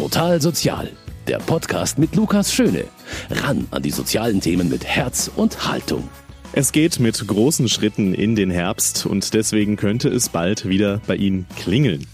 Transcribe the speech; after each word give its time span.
Total 0.00 0.40
Sozial, 0.40 0.88
der 1.28 1.36
Podcast 1.36 1.98
mit 1.98 2.16
Lukas 2.16 2.54
Schöne. 2.54 2.84
Ran 3.28 3.68
an 3.70 3.82
die 3.82 3.90
sozialen 3.90 4.40
Themen 4.40 4.70
mit 4.70 4.82
Herz 4.82 5.30
und 5.36 5.68
Haltung. 5.70 6.08
Es 6.54 6.72
geht 6.72 7.00
mit 7.00 7.28
großen 7.28 7.68
Schritten 7.68 8.14
in 8.14 8.34
den 8.34 8.50
Herbst 8.50 9.04
und 9.04 9.34
deswegen 9.34 9.76
könnte 9.76 10.08
es 10.08 10.30
bald 10.30 10.66
wieder 10.66 11.02
bei 11.06 11.16
Ihnen 11.16 11.44
klingeln. 11.54 12.06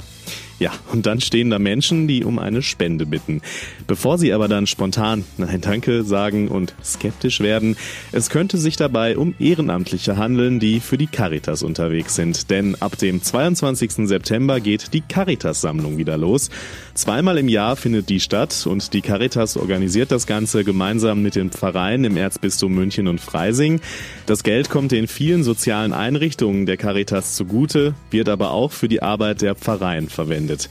Ja, 0.59 0.73
und 0.91 1.05
dann 1.05 1.21
stehen 1.21 1.51
da 1.51 1.59
Menschen, 1.59 2.09
die 2.09 2.25
um 2.25 2.39
eine 2.39 2.63
Spende 2.63 3.05
bitten. 3.05 3.43
Bevor 3.87 4.17
sie 4.17 4.33
aber 4.33 4.49
dann 4.49 4.67
spontan 4.67 5.25
Nein 5.37 5.61
Danke 5.61 6.03
sagen 6.03 6.49
und 6.49 6.75
skeptisch 6.83 7.41
werden, 7.41 7.77
es 8.13 8.31
könnte 8.31 8.57
sich 8.57 8.77
dabei 8.77 9.19
um 9.19 9.35
Ehrenamtliche 9.39 10.17
handeln, 10.17 10.59
die 10.59 10.81
für 10.81 10.97
die 10.97 11.09
Caritas 11.09 11.63
unterwegs 11.63 12.15
sind. 12.15 12.49
Denn 12.51 12.75
ab 12.81 12.97
dem 12.97 13.23
22. 13.23 14.09
September 14.09 14.61
geht 14.61 14.95
die 14.95 15.03
Caritas-Sammlung 15.03 15.99
wieder 15.99 16.17
los. 16.17 16.49
Zweimal 16.95 17.37
im 17.37 17.49
Jahr 17.49 17.77
findet 17.77 18.09
die 18.09 18.21
statt 18.21 18.67
und 18.67 18.95
die 18.95 19.03
Caritas 19.03 19.59
organisiert 19.59 20.11
das 20.11 20.27
Ganze 20.27 20.65
gemeinsam 20.65 21.21
mit 21.21 21.35
den 21.35 21.51
Pfarreien 21.51 22.05
im 22.05 22.17
Erzbistum 22.17 22.75
München 22.75 23.09
und 23.09 23.21
Freising. 23.21 23.83
Das 24.25 24.43
Geld 24.43 24.71
kommt 24.71 24.93
den 24.93 25.07
vielen 25.07 25.45
sozialen 25.45 25.93
Einrichtungen 25.93 26.65
der 26.65 26.79
Caritas 26.79 27.35
zugute, 27.35 27.95
wird 28.11 28.31
aber 28.31 28.53
auch 28.53 28.73
für 28.73 28.89
die 28.89 29.03
Arbeit 29.03 29.43
der 29.43 29.55
Pfarreien 29.55 30.09
verwendet 30.09 30.46
findet. 30.47 30.69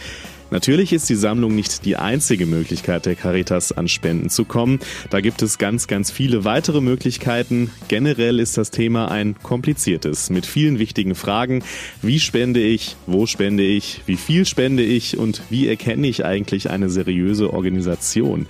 Natürlich 0.52 0.94
ist 0.94 1.09
die 1.09 1.16
Sammlung 1.16 1.55
nicht 1.55 1.85
die 1.85 1.95
einzige 1.95 2.45
Möglichkeit 2.45 3.05
der 3.05 3.16
Caritas 3.16 3.72
an 3.72 3.88
Spenden 3.88 4.30
zu 4.30 4.45
kommen. 4.45 4.80
Da 5.09 5.20
gibt 5.20 5.41
es 5.41 5.58
ganz, 5.58 5.88
ganz 5.88 6.12
viele 6.12 6.45
weitere 6.45 6.81
Möglichkeiten. 6.81 7.71
Generell 7.88 8.40
ist 8.40 8.58
das 8.58 8.70
Thema 8.70 9.09
ein 9.09 9.35
kompliziertes 9.41 10.30
mit 10.30 10.45
vielen 10.45 10.77
wichtigen 10.77 11.16
Fragen. 11.16 11.63
Wie 12.02 12.20
spende 12.20 12.62
ich? 12.62 12.95
Wo 13.08 13.26
spende 13.26 13.63
ich? 13.63 14.02
Wie 14.05 14.18
viel 14.18 14.45
spende 14.45 14.84
ich? 14.84 15.18
Und 15.18 15.41
wie 15.49 15.68
erkenne 15.68 16.08
ich 16.08 16.23
eigentlich 16.23 16.70
eine 16.70 16.90
seriöse 16.90 17.52
Organisation? 17.52 18.46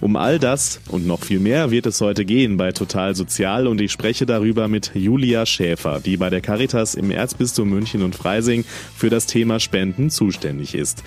Um 0.00 0.16
all 0.16 0.38
das 0.38 0.80
und 0.88 1.06
noch 1.06 1.24
viel 1.24 1.40
mehr 1.40 1.70
wird 1.70 1.84
es 1.86 2.00
heute 2.00 2.24
gehen 2.24 2.56
bei 2.56 2.72
Total 2.72 3.14
Sozial 3.14 3.66
und 3.66 3.80
ich 3.80 3.92
spreche 3.92 4.24
darüber 4.24 4.68
mit 4.68 4.92
Julia 4.94 5.44
Schäfer, 5.44 6.00
die 6.00 6.16
bei 6.16 6.30
der 6.30 6.40
Caritas 6.40 6.94
im 6.94 7.10
Erzbistum 7.10 7.68
München 7.68 8.02
und 8.02 8.14
Freising 8.14 8.64
für 8.96 9.10
das 9.10 9.26
Thema 9.26 9.60
Spenden 9.60 10.08
zuständig 10.08 10.74
ist. 10.74 11.02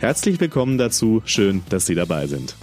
Herzlich 0.00 0.38
willkommen 0.38 0.78
dazu, 0.78 1.22
schön, 1.24 1.62
dass 1.70 1.86
Sie 1.86 1.96
dabei 1.96 2.28
sind. 2.28 2.54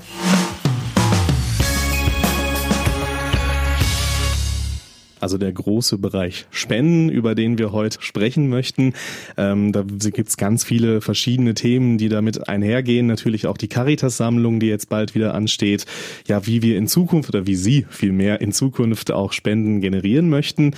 also 5.26 5.40
der 5.40 5.52
große 5.52 5.98
Bereich 5.98 6.46
Spenden, 6.52 7.10
über 7.10 7.34
den 7.34 7.58
wir 7.58 7.72
heute 7.72 7.98
sprechen 8.00 8.48
möchten. 8.48 8.94
Ähm, 9.38 9.72
da 9.72 9.82
gibt 9.82 10.30
es 10.30 10.38
ganz 10.38 10.64
viele 10.64 11.02
verschiedene 11.02 11.56
Themen, 11.56 11.98
die 11.98 12.10
damit 12.10 12.48
einhergehen. 12.48 13.08
Natürlich 13.08 13.48
auch 13.48 13.58
die 13.58 13.68
Caritas-Sammlung, 13.68 14.60
die 14.60 14.68
jetzt 14.68 14.88
bald 14.88 15.16
wieder 15.16 15.34
ansteht. 15.34 15.88
Ja, 16.28 16.46
wie 16.46 16.62
wir 16.62 16.78
in 16.78 16.88
Zukunft 16.88 17.30
oder 17.30 17.48
wie 17.48 17.56
Sie 17.56 17.88
vielmehr 17.90 18.40
in 18.40 18.52
Zukunft 18.52 19.12
auch 19.12 19.34
Spenden 19.34 19.82
generieren 19.82 20.30
möchten. 20.30 20.76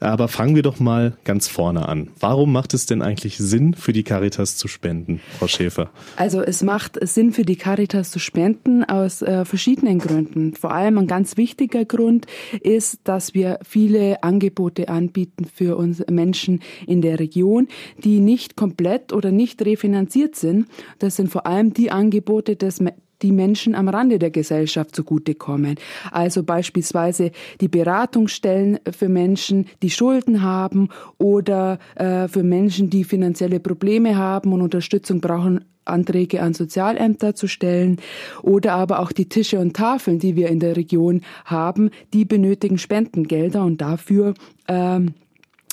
Aber 0.00 0.28
fangen 0.28 0.56
wir 0.56 0.62
doch 0.62 0.80
mal 0.80 1.12
ganz 1.24 1.46
vorne 1.46 1.86
an. 1.88 2.08
Warum 2.18 2.52
macht 2.52 2.72
es 2.72 2.86
denn 2.86 3.02
eigentlich 3.02 3.36
Sinn, 3.36 3.74
für 3.74 3.92
die 3.92 4.02
Caritas 4.02 4.56
zu 4.56 4.66
spenden, 4.66 5.20
Frau 5.38 5.46
Schäfer? 5.46 5.90
Also 6.16 6.40
es 6.40 6.62
macht 6.62 6.98
Sinn, 7.06 7.32
für 7.32 7.44
die 7.44 7.56
Caritas 7.56 8.10
zu 8.10 8.18
spenden 8.18 8.82
aus 8.84 9.20
äh, 9.20 9.44
verschiedenen 9.44 9.98
Gründen. 9.98 10.54
Vor 10.54 10.72
allem 10.72 10.96
ein 10.96 11.06
ganz 11.06 11.36
wichtiger 11.36 11.84
Grund 11.84 12.26
ist, 12.62 13.00
dass 13.04 13.34
wir 13.34 13.58
viele 13.62 14.22
Angebote 14.22 14.88
anbieten 14.88 15.44
für 15.44 15.76
uns 15.76 16.02
Menschen 16.10 16.60
in 16.86 17.02
der 17.02 17.20
Region, 17.20 17.68
die 18.02 18.20
nicht 18.20 18.56
komplett 18.56 19.12
oder 19.12 19.30
nicht 19.30 19.62
refinanziert 19.62 20.34
sind. 20.34 20.66
Das 20.98 21.16
sind 21.16 21.28
vor 21.28 21.46
allem 21.46 21.74
die 21.74 21.90
Angebote 21.90 22.56
des 22.56 22.80
die 23.22 23.32
Menschen 23.32 23.74
am 23.74 23.88
Rande 23.88 24.18
der 24.18 24.30
Gesellschaft 24.30 24.94
zugutekommen. 24.94 25.76
Also 26.10 26.42
beispielsweise 26.42 27.32
die 27.60 27.68
Beratungsstellen 27.68 28.78
für 28.90 29.08
Menschen, 29.08 29.66
die 29.82 29.90
Schulden 29.90 30.42
haben 30.42 30.88
oder 31.18 31.78
äh, 31.94 32.28
für 32.28 32.42
Menschen, 32.42 32.90
die 32.90 33.04
finanzielle 33.04 33.60
Probleme 33.60 34.16
haben 34.16 34.52
und 34.52 34.62
Unterstützung 34.62 35.20
brauchen, 35.20 35.64
Anträge 35.84 36.42
an 36.42 36.54
Sozialämter 36.54 37.34
zu 37.34 37.48
stellen 37.48 37.98
oder 38.42 38.72
aber 38.74 39.00
auch 39.00 39.12
die 39.12 39.28
Tische 39.28 39.58
und 39.58 39.74
Tafeln, 39.74 40.18
die 40.18 40.36
wir 40.36 40.48
in 40.48 40.60
der 40.60 40.76
Region 40.76 41.22
haben, 41.44 41.90
die 42.12 42.24
benötigen 42.24 42.78
Spendengelder 42.78 43.64
und 43.64 43.80
dafür 43.80 44.34
ähm, 44.68 45.14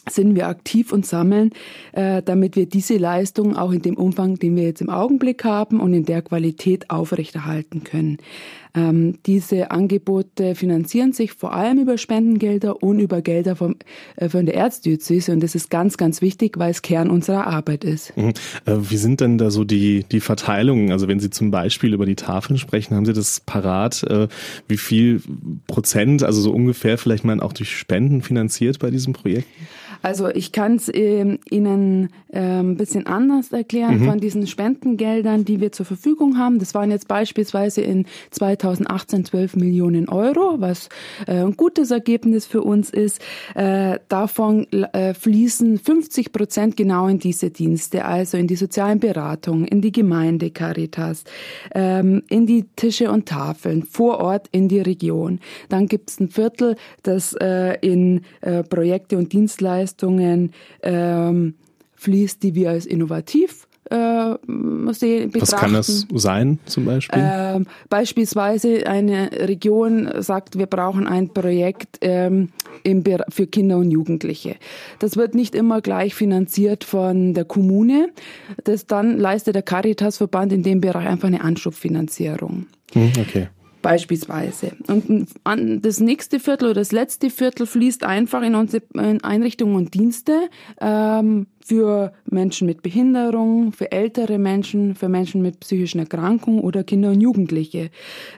sind 0.09 0.35
wir 0.35 0.47
aktiv 0.47 0.91
und 0.91 1.05
sammeln, 1.05 1.51
äh, 1.93 2.21
damit 2.21 2.55
wir 2.55 2.65
diese 2.65 2.97
Leistung 2.97 3.55
auch 3.55 3.71
in 3.71 3.81
dem 3.81 3.97
Umfang, 3.97 4.35
den 4.35 4.55
wir 4.55 4.63
jetzt 4.63 4.81
im 4.81 4.89
Augenblick 4.89 5.43
haben 5.43 5.79
und 5.79 5.93
in 5.93 6.05
der 6.05 6.21
Qualität 6.21 6.89
aufrechterhalten 6.89 7.83
können. 7.83 8.17
Ähm, 8.77 9.15
diese 9.25 9.71
Angebote 9.71 10.53
finanzieren 10.53 11.11
sich 11.11 11.33
vor 11.33 11.53
allem 11.53 11.79
über 11.79 11.97
Spendengelder 11.97 12.83
und 12.83 12.99
über 12.99 13.23
Gelder 13.23 13.55
vom, 13.55 13.75
äh, 14.17 14.29
von 14.29 14.45
der 14.45 14.53
Erzdiözese 14.53 15.31
und 15.31 15.41
das 15.41 15.55
ist 15.55 15.71
ganz, 15.71 15.97
ganz 15.97 16.21
wichtig, 16.21 16.59
weil 16.59 16.69
es 16.69 16.83
Kern 16.83 17.09
unserer 17.09 17.47
Arbeit 17.47 17.83
ist. 17.83 18.15
Mhm. 18.15 18.33
Äh, 18.65 18.75
wie 18.77 18.97
sind 18.97 19.19
denn 19.19 19.39
da 19.39 19.49
so 19.49 19.63
die, 19.63 20.05
die 20.11 20.19
Verteilungen? 20.19 20.91
Also 20.91 21.07
wenn 21.07 21.19
Sie 21.19 21.31
zum 21.31 21.49
Beispiel 21.49 21.93
über 21.93 22.05
die 22.05 22.15
Tafeln 22.15 22.59
sprechen, 22.59 22.95
haben 22.95 23.05
Sie 23.05 23.13
das 23.13 23.39
parat, 23.39 24.03
äh, 24.03 24.27
wie 24.67 24.77
viel 24.77 25.21
Prozent, 25.65 26.21
also 26.21 26.39
so 26.39 26.51
ungefähr 26.51 26.99
vielleicht 26.99 27.23
mal 27.23 27.39
auch 27.39 27.53
durch 27.53 27.75
Spenden 27.75 28.21
finanziert 28.21 28.77
bei 28.77 28.91
diesem 28.91 29.13
Projekt? 29.13 29.47
Also 30.03 30.27
ich 30.29 30.51
kann 30.51 30.75
es 30.75 30.89
äh, 30.89 31.39
Ihnen 31.49 32.09
ein 32.29 32.75
bisschen 32.75 33.07
anders 33.07 33.51
erklären 33.51 34.01
mhm. 34.01 34.05
von 34.05 34.19
diesen 34.19 34.45
Spendengeldern, 34.45 35.43
die 35.43 35.59
wir 35.59 35.71
zur 35.71 35.87
Verfügung 35.87 36.37
haben. 36.37 36.59
Das 36.59 36.75
waren 36.75 36.91
jetzt 36.91 37.07
beispielsweise 37.07 37.81
in 37.81 38.05
2018 38.75 39.25
12 39.25 39.55
Millionen 39.55 40.09
Euro, 40.09 40.59
was 40.59 40.89
äh, 41.27 41.43
ein 41.43 41.55
gutes 41.55 41.91
Ergebnis 41.91 42.45
für 42.45 42.61
uns 42.61 42.89
ist. 42.89 43.21
Äh, 43.55 43.99
davon 44.09 44.67
äh, 44.71 45.13
fließen 45.13 45.77
50 45.77 46.31
Prozent 46.31 46.77
genau 46.77 47.07
in 47.07 47.19
diese 47.19 47.49
Dienste, 47.49 48.05
also 48.05 48.37
in 48.37 48.47
die 48.47 48.55
sozialen 48.55 48.99
Beratungen, 48.99 49.65
in 49.65 49.81
die 49.81 49.91
Gemeinde 49.91 50.51
Caritas, 50.51 51.23
ähm, 51.73 52.23
in 52.29 52.45
die 52.45 52.65
Tische 52.75 53.11
und 53.11 53.27
Tafeln 53.27 53.83
vor 53.83 54.19
Ort 54.19 54.47
in 54.51 54.67
die 54.67 54.79
Region. 54.79 55.39
Dann 55.69 55.87
gibt 55.87 56.09
es 56.09 56.19
ein 56.19 56.29
Viertel, 56.29 56.75
das 57.03 57.35
in 57.81 58.21
Projekte 58.69 59.17
und 59.17 59.33
Dienstleistungen 59.33 59.77
Leistungen 59.77 60.53
ähm, 60.81 61.55
fließt, 61.95 62.43
die 62.43 62.55
wir 62.55 62.71
als 62.71 62.85
innovativ 62.85 63.66
äh, 63.89 64.37
betrachten. 65.27 65.41
Was 65.41 65.55
kann 65.55 65.73
das 65.73 66.07
sein 66.13 66.59
zum 66.65 66.85
Beispiel? 66.85 67.21
Ähm, 67.21 67.67
beispielsweise 67.89 68.87
eine 68.87 69.31
Region 69.31 70.09
sagt, 70.19 70.57
wir 70.57 70.65
brauchen 70.65 71.07
ein 71.07 71.29
Projekt 71.33 71.97
ähm, 72.01 72.49
im, 72.83 73.03
für 73.29 73.47
Kinder 73.47 73.77
und 73.77 73.91
Jugendliche. 73.91 74.55
Das 74.99 75.17
wird 75.17 75.35
nicht 75.35 75.55
immer 75.55 75.81
gleich 75.81 76.15
finanziert 76.15 76.83
von 76.83 77.33
der 77.33 77.45
Kommune. 77.45 78.09
Das 78.63 78.87
dann 78.87 79.17
leistet 79.17 79.55
der 79.55 79.63
Caritas-Verband 79.63 80.53
in 80.53 80.63
dem 80.63 80.81
Bereich 80.81 81.07
einfach 81.07 81.27
eine 81.27 81.41
Anschubfinanzierung. 81.41 82.67
Hm, 82.93 83.11
okay 83.19 83.47
beispielsweise. 83.87 84.73
Und 84.87 85.29
das 85.85 85.99
nächste 86.01 86.41
Viertel 86.41 86.65
oder 86.65 86.81
das 86.81 86.91
letzte 86.91 87.29
Viertel 87.29 87.65
fließt 87.65 88.03
einfach 88.03 88.41
in 88.41 88.55
unsere 88.55 88.83
Einrichtungen 89.23 89.75
und 89.75 89.93
Dienste. 89.93 90.49
Ähm, 90.81 91.47
für 91.67 92.13
Menschen 92.25 92.65
mit 92.65 92.81
Behinderung, 92.81 93.73
für 93.73 93.91
ältere 93.91 94.37
Menschen, 94.37 94.95
für 94.95 95.09
Menschen 95.09 95.41
mit 95.41 95.59
psychischen 95.59 95.99
Erkrankungen 95.99 96.61
oder 96.61 96.85
Kinder 96.85 97.09
und 97.09 97.19
Jugendliche. 97.19 97.89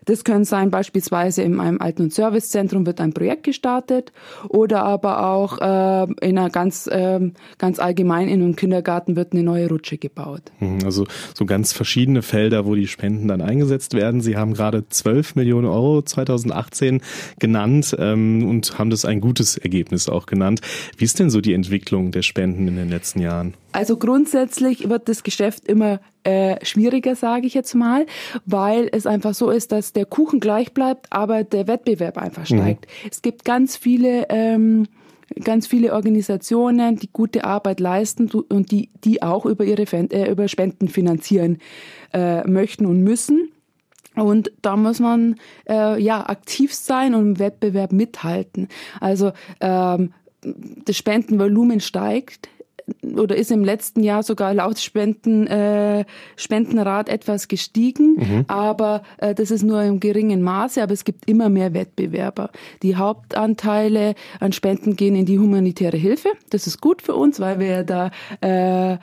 Das 0.06 0.24
können 0.24 0.46
sein, 0.46 0.72
beispielsweise 0.72 1.44
in 1.44 1.60
einem 1.60 1.80
Alten- 1.80 2.04
und 2.04 2.14
Servicezentrum 2.14 2.88
wird 2.88 3.00
ein 3.00 3.14
Projekt 3.14 3.44
gestartet 3.44 4.12
oder 4.48 4.82
aber 4.82 5.28
auch 5.28 5.60
äh, 5.60 6.12
in 6.28 6.40
einer 6.40 6.50
ganz, 6.50 6.88
äh, 6.88 7.20
ganz 7.60 7.78
allgemein 7.78 8.30
in 8.30 8.42
einem 8.42 8.56
Kindergarten 8.56 9.16
wird 9.16 9.34
eine 9.34 9.44
neue 9.44 9.70
Rutsche 9.70 10.00
gebaut. 10.00 10.42
Mhm, 10.60 10.80
also 10.84 11.06
so 11.36 11.46
ganz 11.46 11.72
verschiedene 11.72 12.24
Felder, 12.24 12.66
wo 12.66 12.74
die 12.74 12.88
Spenden 12.88 13.28
dann 13.28 13.42
eingesetzt 13.42 13.94
werden. 13.94 14.22
Sie 14.22 14.38
haben 14.38 14.56
gerade 14.56 14.90
12 14.90 15.36
Millionen 15.36 15.68
Euro 15.68 16.02
2018 16.02 17.02
genannt 17.38 17.96
ähm, 18.00 18.50
und 18.50 18.80
haben 18.80 18.90
das 18.90 19.06
ein 19.06 19.22
gutes 19.22 19.56
Ergebnis 19.56 20.10
auch 20.10 20.26
genannt. 20.26 20.62
Wie 20.98 21.06
ist 21.06 21.20
denn 21.20 21.30
so 21.30 21.42
die 21.42 21.54
Entwicklung 21.54 22.10
der 22.10 22.24
Spenden 22.24 22.68
in 22.68 22.76
den 22.76 22.90
letzten 22.90 23.19
Jahren? 23.20 23.54
Also 23.72 23.98
grundsätzlich 23.98 24.90
wird 24.90 25.10
das 25.10 25.24
Geschäft 25.24 25.68
immer 25.68 26.00
äh, 26.24 26.64
schwieriger, 26.66 27.16
sage 27.16 27.48
ich 27.48 27.54
jetzt 27.54 27.76
mal, 27.76 28.06
weil 28.46 28.90
es 28.92 29.06
einfach 29.06 29.34
so 29.34 29.50
ist, 29.50 29.72
dass 29.72 29.94
der 29.94 30.06
Kuchen 30.06 30.40
gleich 30.40 30.74
bleibt, 30.74 31.08
aber 31.12 31.44
der 31.44 31.68
Wettbewerb 31.68 32.18
einfach 32.18 32.50
mhm. 32.50 32.58
steigt. 32.58 32.86
Mhm. 32.86 33.10
Es 33.12 33.22
gibt 33.22 33.46
ganz 33.46 33.78
viele 33.78 34.28
ähm, 34.30 34.88
ganz 35.44 35.68
viele 35.68 35.94
Organisationen, 35.94 36.98
die 36.98 37.10
gute 37.12 37.44
Arbeit 37.44 37.80
leisten 37.80 38.30
und 38.32 38.72
die, 38.72 38.90
die 39.04 39.22
auch 39.22 39.46
über 39.46 39.64
ihre 39.64 39.84
äh, 39.84 40.32
über 40.32 40.48
Spenden 40.48 40.88
finanzieren 40.88 41.60
äh, 42.14 42.48
möchten 42.48 42.86
und 42.86 43.04
müssen. 43.04 43.52
Und 44.16 44.52
da 44.62 44.76
muss 44.76 45.00
man 45.00 45.36
äh, 45.68 46.02
ja 46.02 46.28
aktiv 46.28 46.74
sein 46.74 47.14
und 47.14 47.22
im 47.22 47.40
Wettbewerb 47.40 47.92
mithalten. 47.92 48.68
Also 49.00 49.32
ähm, 49.62 50.14
das 50.42 50.98
Spendenvolumen 50.98 51.80
steigt 51.80 52.50
oder 53.16 53.36
ist 53.36 53.52
im 53.52 53.64
letzten 53.64 54.04
Jahr 54.04 54.24
sogar 54.24 54.54
laut 54.54 54.80
Spenden, 54.80 55.48
äh, 55.48 56.06
Spendenrat 56.36 57.10
etwas 57.10 57.48
gestiegen, 57.48 58.16
mhm. 58.16 58.46
aber 58.48 59.04
äh, 59.18 59.34
das 59.34 59.52
ist 59.52 59.64
nur 59.64 59.82
im 59.84 60.00
geringen 60.00 60.42
Maße, 60.42 60.82
aber 60.82 60.94
es 60.94 61.04
gibt 61.04 61.30
immer 61.30 61.50
mehr 61.50 61.74
Wettbewerber. 61.74 62.50
Die 62.84 62.96
Hauptanteile 62.96 64.16
an 64.40 64.54
Spenden 64.54 64.96
gehen 64.96 65.16
in 65.16 65.26
die 65.26 65.40
humanitäre 65.40 65.98
Hilfe. 65.98 66.30
Das 66.50 66.68
ist 66.68 66.82
gut 66.82 67.02
für 67.02 67.16
uns, 67.16 67.40
weil 67.40 67.60
wir 67.60 67.84
da 67.84 68.12
äh, 68.42 68.94
äh, 68.94 68.98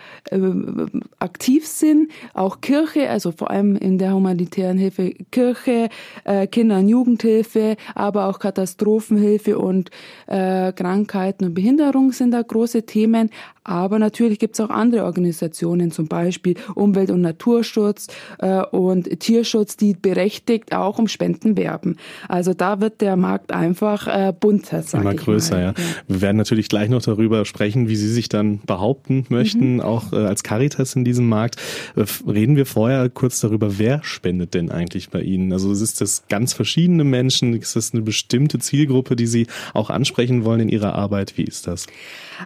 aktiv 1.19 1.67
sind. 1.67 2.11
Auch 2.35 2.61
Kirche, 2.61 3.11
also 3.11 3.33
vor 3.33 3.51
allem 3.51 3.77
in 3.77 3.99
der 3.99 4.15
humanitären 4.15 4.79
Hilfe 4.79 5.15
Kirche, 5.31 5.89
äh, 6.25 6.47
Kinder- 6.47 6.79
und 6.79 6.89
Jugendhilfe, 6.89 7.77
aber 7.95 8.29
auch 8.29 8.39
Katastrophenhilfe 8.39 9.59
und 9.59 9.91
äh, 10.27 10.73
Krankheiten 10.73 11.45
und 11.45 11.55
Behinderung 11.55 12.13
sind 12.13 12.31
da 12.33 12.43
große 12.43 12.85
Themen. 12.85 13.31
Aber 13.67 13.99
natürlich 13.99 14.39
gibt 14.39 14.55
es 14.55 14.61
auch 14.61 14.71
andere 14.71 15.05
Organisationen, 15.05 15.91
zum 15.91 16.07
Beispiel 16.07 16.55
Umwelt- 16.77 17.11
und 17.11 17.21
Naturschutz 17.21 18.07
äh, 18.39 18.63
und 18.63 19.19
Tierschutz, 19.19 19.77
die 19.77 19.95
berechtigt 19.95 20.73
auch 20.73 21.01
um 21.01 21.09
Spenden 21.09 21.57
werben. 21.57 21.97
Also 22.29 22.55
da 22.55 22.81
wird 22.81 23.01
der 23.01 23.17
Markt 23.17 23.51
einfach 23.51 24.07
äh, 24.07 24.33
bunter, 24.39 24.85
sag 24.85 25.01
Immer 25.01 25.15
größer, 25.15 25.59
ja. 25.59 25.67
ja. 25.67 25.75
Wir 26.07 26.21
werden 26.21 26.37
natürlich 26.37 26.69
gleich 26.69 26.89
noch 26.89 27.03
darüber 27.03 27.45
sprechen, 27.45 27.89
wie 27.89 27.97
Sie 27.97 28.09
sich 28.09 28.29
dann 28.29 28.61
behaupten 28.61 29.27
möchten, 29.31 29.75
mhm. 29.75 29.81
auch 29.81 30.13
äh, 30.13 30.17
als 30.17 30.45
Caritas 30.45 30.95
in 30.95 31.05
diesem 31.05 31.29
Markt. 31.29 31.57
Äh, 31.97 32.05
reden 32.31 32.55
wir 32.55 32.67
vorher 32.67 33.09
kurz 33.09 33.41
darüber, 33.41 33.81
wer 33.81 34.01
spendet 34.05 34.55
denn 34.55 34.71
eigentlich 34.71 35.11
bei 35.11 35.23
Ihnen? 35.23 35.53
Also 35.53 35.73
ist 35.73 36.01
das 36.01 36.29
ganz 36.29 36.53
verschiedene 36.53 37.03
Menschen? 37.03 37.53
Ist 37.55 37.75
das 37.75 37.93
eine 37.93 38.03
bestimmte 38.03 38.61
Zielgruppe, 38.61 39.17
die 39.17 39.27
Sie 39.27 39.49
auch 39.75 39.91
ansprechen 39.91 40.45
wollen 40.45 40.61
in 40.61 40.69
Ihrer 40.69 40.95
Arbeit? 40.95 41.37
Wie 41.37 41.45
ist 41.45 41.67
das? 41.67 41.87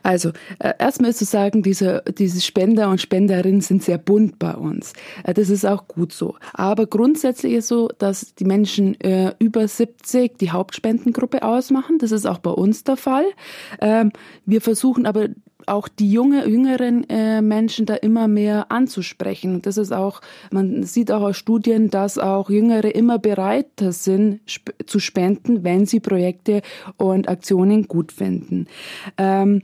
Also 0.03 0.31
äh, 0.61 0.73
erstmal 0.79 1.10
ist 1.11 1.19
zu 1.19 1.25
sagen, 1.25 1.63
diese, 1.63 2.03
diese 2.17 2.41
Spender 2.41 2.89
und 2.89 3.01
Spenderinnen 3.01 3.61
sind 3.61 3.83
sehr 3.83 3.99
bunt 3.99 4.39
bei 4.39 4.55
uns. 4.55 4.93
Äh, 5.25 5.35
das 5.35 5.51
ist 5.51 5.65
auch 5.67 5.87
gut 5.89 6.13
so. 6.13 6.37
Aber 6.53 6.87
grundsätzlich 6.87 7.53
ist 7.55 7.69
so, 7.69 7.89
dass 7.99 8.35
die 8.35 8.45
Menschen 8.45 9.01
äh, 9.01 9.35
über 9.39 9.67
70 9.67 10.39
die 10.39 10.51
Hauptspendengruppe 10.51 11.43
ausmachen. 11.43 11.99
Das 11.99 12.13
ist 12.13 12.27
auch 12.27 12.39
bei 12.39 12.51
uns 12.51 12.85
der 12.85 12.97
Fall. 12.97 13.27
Ähm, 13.81 14.13
wir 14.47 14.61
versuchen 14.61 15.07
aber 15.07 15.29
auch 15.67 15.89
die 15.89 16.11
junge, 16.11 16.47
jüngeren 16.49 17.09
äh, 17.09 17.43
Menschen 17.43 17.87
da 17.87 17.95
immer 17.95 18.29
mehr 18.29 18.71
anzusprechen. 18.71 19.55
Und 19.55 19.67
das 19.67 19.77
ist 19.77 19.93
auch, 19.93 20.21
man 20.51 20.83
sieht 20.83 21.11
auch 21.13 21.23
aus 21.23 21.37
Studien, 21.37 21.91
dass 21.91 22.19
auch 22.19 22.51
Jüngere 22.51 22.95
immer 22.95 23.19
bereiter 23.19 23.93
sind 23.93 24.41
sp 24.49 24.73
zu 24.87 24.99
spenden, 24.99 25.65
wenn 25.65 25.87
sie 25.87 26.01
Projekte 26.01 26.63
und 26.97 27.29
Aktionen 27.29 27.89
gut 27.89 28.13
finden. 28.13 28.67
Ähm, 29.17 29.63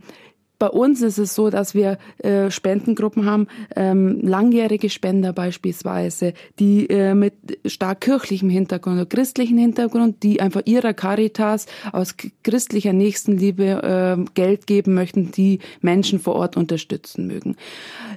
bei 0.59 0.69
uns 0.69 1.03
ist 1.03 1.19
es 1.19 1.35
so, 1.35 1.51
dass 1.51 1.75
wir 1.75 1.99
äh, 2.19 2.51
Spendengruppen 2.51 3.27
haben, 3.27 3.47
ähm, 3.75 4.21
langjährige 4.23 4.91
Spender 4.91 5.33
beispielsweise, 5.33 6.33
die 6.59 6.89
äh, 6.89 7.15
mit 7.15 7.35
stark 7.67 8.01
kirchlichem 8.01 8.49
Hintergrund 8.49 8.97
oder 8.97 9.07
christlichem 9.07 9.59
Hintergrund, 9.59 10.23
die 10.23 10.41
einfach 10.41 10.63
ihrer 10.65 10.95
Caritas 10.95 11.67
aus 11.93 12.15
christlicher 12.43 12.93
Nächstenliebe 12.93 14.17
äh, 14.19 14.31
Geld 14.35 14.67
geben 14.67 14.95
möchten, 14.95 15.31
die 15.33 15.61
Menschen 15.81 16.19
vor 16.19 16.37
Ort 16.37 16.57
unterstützen 16.57 17.27
mögen. 17.27 17.57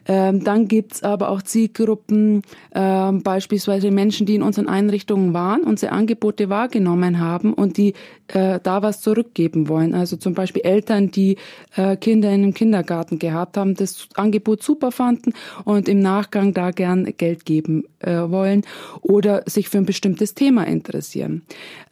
Ähm, 0.08 0.44
dann 0.44 0.68
gibt's 0.68 1.04
aber 1.04 1.30
auch 1.30 1.42
Zielgruppen, 1.42 2.42
äh, 2.72 3.12
beispielsweise 3.12 3.92
Menschen, 3.92 4.26
die 4.26 4.36
in 4.36 4.42
unseren 4.42 4.68
Einrichtungen 4.68 5.34
waren, 5.34 5.62
unsere 5.62 5.92
Angebote 5.92 6.50
wahrgenommen 6.50 7.20
haben 7.20 7.54
und 7.54 7.78
die 7.78 7.94
äh, 8.28 8.60
da 8.62 8.82
was 8.82 9.02
zurückgeben 9.02 9.68
wollen. 9.68 9.94
Also 9.94 10.18
zum 10.18 10.34
Beispiel 10.34 10.64
Eltern, 10.64 11.12
die 11.12 11.38
äh, 11.76 11.96
Kinder 11.98 12.30
in 12.30 12.44
einem 12.44 12.54
Kindergarten 12.54 13.20
gehabt 13.20 13.58
haben, 13.58 13.76
das 13.76 14.08
Angebot 14.16 14.64
super 14.64 14.92
fanden 14.92 15.34
und 15.66 15.90
im 15.90 16.00
Nachgang 16.00 16.54
da 16.54 16.72
gern 16.72 17.06
Geld 17.18 17.46
geben 17.46 17.84
äh, 18.00 18.30
wollen 18.30 18.64
oder 19.02 19.44
sich 19.46 19.70
für 19.70 19.80
ein 19.80 19.86
bestimmtes 19.86 20.34
Thema 20.36 20.66
interessieren. 20.68 21.44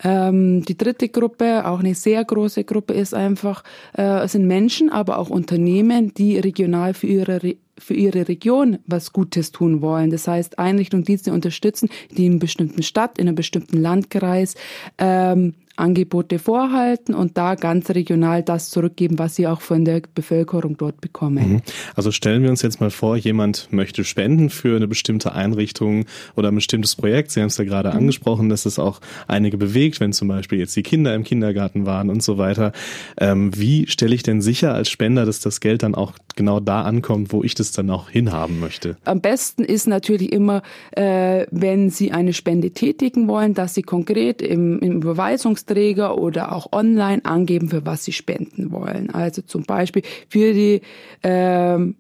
Ähm, 0.04 0.64
die 0.64 0.78
dritte 0.78 1.10
Gruppe, 1.10 1.66
auch 1.66 1.80
eine 1.80 1.96
sehr 1.96 2.24
große 2.24 2.64
Gruppe, 2.64 2.94
ist 2.94 3.14
einfach, 3.14 3.64
äh, 3.94 4.28
sind 4.28 4.48
Menschen, 4.48 4.90
aber 4.90 5.18
auch 5.18 5.30
Unternehmen, 5.30 6.14
die 6.14 6.38
regional 6.38 6.94
für 6.94 7.08
ihre 7.08 7.44
Re 7.44 7.56
für 7.78 7.94
ihre 7.94 8.28
Region 8.28 8.80
was 8.86 9.14
Gutes 9.14 9.52
tun 9.52 9.82
wollen. 9.82 10.10
Das 10.10 10.28
heißt, 10.28 10.60
Einrichtungen, 10.60 11.04
die 11.04 11.18
sie 11.18 11.32
unterstützen, 11.32 11.90
die 12.12 12.26
in 12.26 12.34
einer 12.34 12.40
bestimmten 12.40 12.84
Stadt, 12.84 13.18
in 13.18 13.28
einem 13.28 13.36
bestimmten 13.36 13.78
Landkreis 13.78 14.56
ähm, 14.98 15.54
Angebote 15.78 16.40
vorhalten 16.40 17.14
und 17.14 17.38
da 17.38 17.56
ganz 17.56 17.90
regional 17.90 18.44
das 18.44 18.70
zurückgeben, 18.70 19.20
was 19.20 19.36
sie 19.36 19.48
auch 19.48 19.62
von 19.62 19.86
der 19.86 20.02
Bevölkerung 20.14 20.78
dort 20.78 21.02
bekommen. 21.02 21.54
Mhm. 21.54 21.62
Also 21.96 22.12
stellen 22.12 22.44
wir 22.44 22.50
uns 22.50 22.62
jetzt 22.62 22.82
mal 22.82 22.90
vor, 22.90 23.16
jemand 23.16 23.68
möchte 23.72 24.04
spenden 24.04 24.50
für 24.50 24.76
eine 24.76 24.88
bestimmte 24.88 25.34
Einrichtung 25.34 26.06
oder 26.36 26.50
ein 26.50 26.56
bestimmtes 26.56 26.96
Projekt. 26.96 27.32
Sie 27.32 27.42
haben 27.42 27.48
es 27.48 27.58
ja 27.58 27.66
gerade 27.66 27.90
mhm. 27.90 27.98
angesprochen, 27.98 28.50
dass 28.50 28.66
es 28.66 28.80
auch 28.80 29.00
einige 29.28 29.58
bewegt, 29.58 30.00
wenn 30.00 30.14
zum 30.14 30.28
Beispiel 30.28 30.60
jetzt 30.60 30.76
die 30.76 30.84
Kinder 30.84 31.14
im 31.14 31.24
Kindergarten 31.24 31.86
waren 31.86 32.10
und 32.10 32.24
so 32.24 32.38
weiter. 32.38 32.72
Ähm, 33.20 33.52
wie 33.56 33.88
stelle 33.88 34.16
ich 34.16 34.24
denn 34.24 34.42
sicher 34.42 34.74
als 34.74 34.90
Spender, 34.90 35.26
dass 35.26 35.40
das 35.40 35.60
Geld 35.60 35.84
dann 35.84 35.96
auch 35.96 36.14
genau 36.36 36.60
da 36.60 36.82
ankommt, 36.84 37.32
wo 37.32 37.44
ich 37.44 37.56
das 37.56 37.72
dann 37.72 37.90
auch 37.90 38.10
hinhaben 38.10 38.60
möchte? 38.60 38.98
Am 39.06 39.22
besten 39.22 39.64
ist 39.64 39.88
natürlich 39.88 40.32
immer, 40.32 40.62
äh, 40.92 41.46
wenn 41.52 41.90
Sie 41.90 42.12
eine 42.12 42.34
Spende 42.34 42.72
tätigen 42.72 43.28
wollen, 43.28 43.54
dass 43.54 43.74
Sie 43.74 43.84
konkret 43.84 44.42
im, 44.42 44.80
im 44.80 44.98
Überweisungs 44.98 45.67
Beiträge 45.68 46.18
oder 46.18 46.54
auch 46.54 46.72
online 46.72 47.24
angeben, 47.26 47.70
für 47.70 47.86
was 47.86 48.04
sie 48.04 48.14
spenden 48.14 48.72
wollen. 48.72 49.10
Also 49.10 49.42
zum 49.42 49.64
Beispiel 49.64 50.04
für 50.30 50.54
die 50.54 50.82
ähm, 51.24 51.96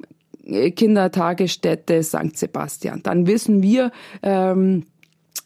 Kindertagesstätte 0.45 2.03
St. 2.03 2.35
Sebastian. 2.37 3.01
Dann 3.03 3.27
wissen 3.27 3.61
wir, 3.61 3.91
ähm, 4.23 4.83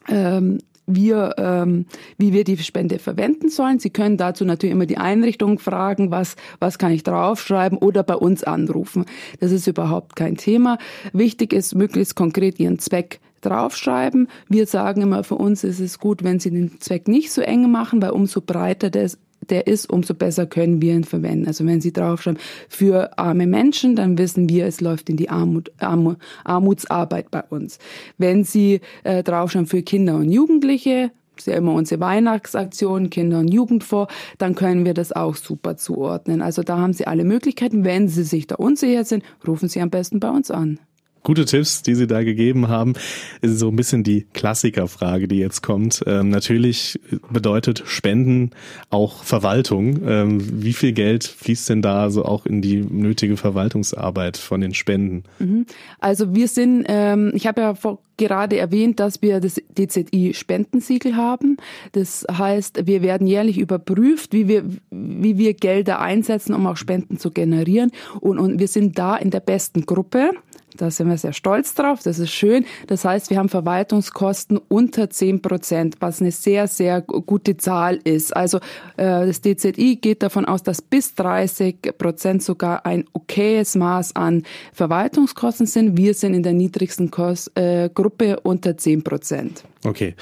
ähm, 0.07 0.59
wir, 0.85 1.35
ähm, 1.37 1.85
wie 2.17 2.33
wir 2.33 2.43
die 2.43 2.57
Spende 2.57 2.99
verwenden 2.99 3.49
sollen. 3.49 3.79
Sie 3.79 3.91
können 3.91 4.17
dazu 4.17 4.45
natürlich 4.45 4.73
immer 4.73 4.85
die 4.85 4.97
Einrichtung 4.97 5.57
fragen, 5.57 6.11
was, 6.11 6.35
was 6.59 6.77
kann 6.77 6.91
ich 6.91 7.03
draufschreiben 7.03 7.77
oder 7.77 8.03
bei 8.03 8.15
uns 8.15 8.43
anrufen. 8.43 9.05
Das 9.39 9.51
ist 9.51 9.67
überhaupt 9.67 10.15
kein 10.15 10.37
Thema. 10.37 10.77
Wichtig 11.13 11.53
ist, 11.53 11.75
möglichst 11.75 12.15
konkret 12.15 12.59
Ihren 12.59 12.79
Zweck 12.79 13.19
draufschreiben. 13.41 14.27
Wir 14.47 14.65
sagen 14.65 15.01
immer, 15.01 15.23
für 15.23 15.35
uns 15.35 15.63
ist 15.63 15.79
es 15.79 15.99
gut, 15.99 16.23
wenn 16.23 16.39
Sie 16.39 16.51
den 16.51 16.79
Zweck 16.79 17.07
nicht 17.07 17.31
so 17.31 17.41
eng 17.41 17.69
machen, 17.71 18.01
weil 18.01 18.11
umso 18.11 18.41
breiter 18.41 18.89
der 18.89 19.03
ist, 19.03 19.19
der 19.49 19.67
ist, 19.67 19.89
umso 19.89 20.13
besser 20.13 20.45
können 20.45 20.81
wir 20.81 20.93
ihn 20.93 21.03
verwenden. 21.03 21.47
Also 21.47 21.65
wenn 21.65 21.81
Sie 21.81 21.91
draufschreiben 21.91 22.39
für 22.69 23.17
arme 23.17 23.47
Menschen, 23.47 23.95
dann 23.95 24.17
wissen 24.17 24.49
wir, 24.49 24.65
es 24.65 24.81
läuft 24.81 25.09
in 25.09 25.17
die 25.17 25.29
Armut, 25.29 25.71
Arm, 25.79 26.17
Armutsarbeit 26.43 27.31
bei 27.31 27.43
uns. 27.49 27.79
Wenn 28.17 28.43
Sie 28.43 28.81
äh, 29.03 29.23
draufschreiben 29.23 29.67
für 29.67 29.81
Kinder 29.81 30.15
und 30.15 30.31
Jugendliche, 30.31 31.11
ist 31.37 31.47
ja 31.47 31.55
immer 31.55 31.73
unsere 31.73 31.99
Weihnachtsaktion, 32.01 33.09
Kinder 33.09 33.39
und 33.39 33.47
Jugend 33.47 33.83
vor, 33.83 34.07
dann 34.37 34.53
können 34.53 34.85
wir 34.85 34.93
das 34.93 35.11
auch 35.11 35.35
super 35.35 35.75
zuordnen. 35.75 36.41
Also 36.41 36.61
da 36.61 36.77
haben 36.77 36.93
Sie 36.93 37.07
alle 37.07 37.23
Möglichkeiten. 37.23 37.83
Wenn 37.83 38.07
Sie 38.07 38.23
sich 38.23 38.45
da 38.45 38.55
unsicher 38.55 39.05
sind, 39.05 39.23
rufen 39.47 39.67
Sie 39.67 39.81
am 39.81 39.89
besten 39.89 40.19
bei 40.19 40.29
uns 40.29 40.51
an 40.51 40.79
gute 41.23 41.45
Tipps, 41.45 41.83
die 41.83 41.95
Sie 41.95 42.07
da 42.07 42.23
gegeben 42.23 42.67
haben. 42.67 42.93
So 43.41 43.69
ein 43.69 43.75
bisschen 43.75 44.03
die 44.03 44.25
Klassikerfrage, 44.33 45.27
die 45.27 45.37
jetzt 45.37 45.61
kommt. 45.61 46.03
Ähm, 46.07 46.29
natürlich 46.29 46.99
bedeutet 47.29 47.83
Spenden 47.85 48.51
auch 48.89 49.23
Verwaltung. 49.23 50.01
Ähm, 50.07 50.63
wie 50.63 50.73
viel 50.73 50.93
Geld 50.93 51.23
fließt 51.23 51.69
denn 51.69 51.81
da 51.81 52.09
so 52.09 52.25
auch 52.25 52.45
in 52.45 52.61
die 52.61 52.77
nötige 52.77 53.37
Verwaltungsarbeit 53.37 54.37
von 54.37 54.61
den 54.61 54.73
Spenden? 54.73 55.23
Mhm. 55.39 55.65
Also 55.99 56.35
wir 56.35 56.47
sind, 56.47 56.85
ähm, 56.87 57.31
ich 57.35 57.47
habe 57.47 57.61
ja 57.61 57.75
vor, 57.75 57.99
gerade 58.21 58.57
erwähnt, 58.57 58.99
dass 58.99 59.23
wir 59.23 59.39
das 59.39 59.55
DZI-Spendensiegel 59.55 61.15
haben. 61.15 61.57
Das 61.93 62.23
heißt, 62.31 62.85
wir 62.85 63.01
werden 63.01 63.25
jährlich 63.25 63.57
überprüft, 63.57 64.33
wie 64.33 64.47
wir, 64.47 64.63
wie 64.91 65.39
wir 65.39 65.55
Gelder 65.55 65.99
einsetzen, 65.99 66.53
um 66.53 66.67
auch 66.67 66.77
Spenden 66.77 67.17
zu 67.17 67.31
generieren. 67.31 67.91
Und, 68.19 68.37
und 68.37 68.59
wir 68.59 68.67
sind 68.67 68.99
da 68.99 69.15
in 69.15 69.31
der 69.31 69.39
besten 69.39 69.87
Gruppe. 69.87 70.31
Da 70.77 70.91
sind 70.91 71.09
wir 71.09 71.17
sehr 71.17 71.33
stolz 71.33 71.73
drauf. 71.73 71.99
Das 72.03 72.19
ist 72.19 72.31
schön. 72.31 72.65
Das 72.87 73.05
heißt, 73.05 73.29
wir 73.29 73.37
haben 73.37 73.49
Verwaltungskosten 73.49 74.59
unter 74.67 75.09
10 75.09 75.41
Prozent, 75.41 75.97
was 75.99 76.21
eine 76.21 76.31
sehr, 76.31 76.67
sehr 76.67 77.01
gute 77.01 77.57
Zahl 77.57 77.99
ist. 78.03 78.35
Also 78.35 78.57
äh, 78.97 79.25
das 79.25 79.41
DZI 79.41 79.97
geht 80.01 80.23
davon 80.23 80.45
aus, 80.45 80.63
dass 80.63 80.81
bis 80.81 81.15
30 81.15 81.97
Prozent 81.97 82.43
sogar 82.43 82.85
ein 82.85 83.05
okayes 83.13 83.75
Maß 83.75 84.15
an 84.15 84.43
Verwaltungskosten 84.73 85.65
sind. 85.65 85.97
Wir 85.97 86.13
sind 86.13 86.33
in 86.33 86.43
der 86.43 86.53
niedrigsten 86.53 87.11
Kost, 87.11 87.57
äh, 87.57 87.89
Gruppe 87.93 88.39
unter 88.41 88.77
10 88.77 89.03
Prozent. 89.03 89.63
Okay. 89.83 90.15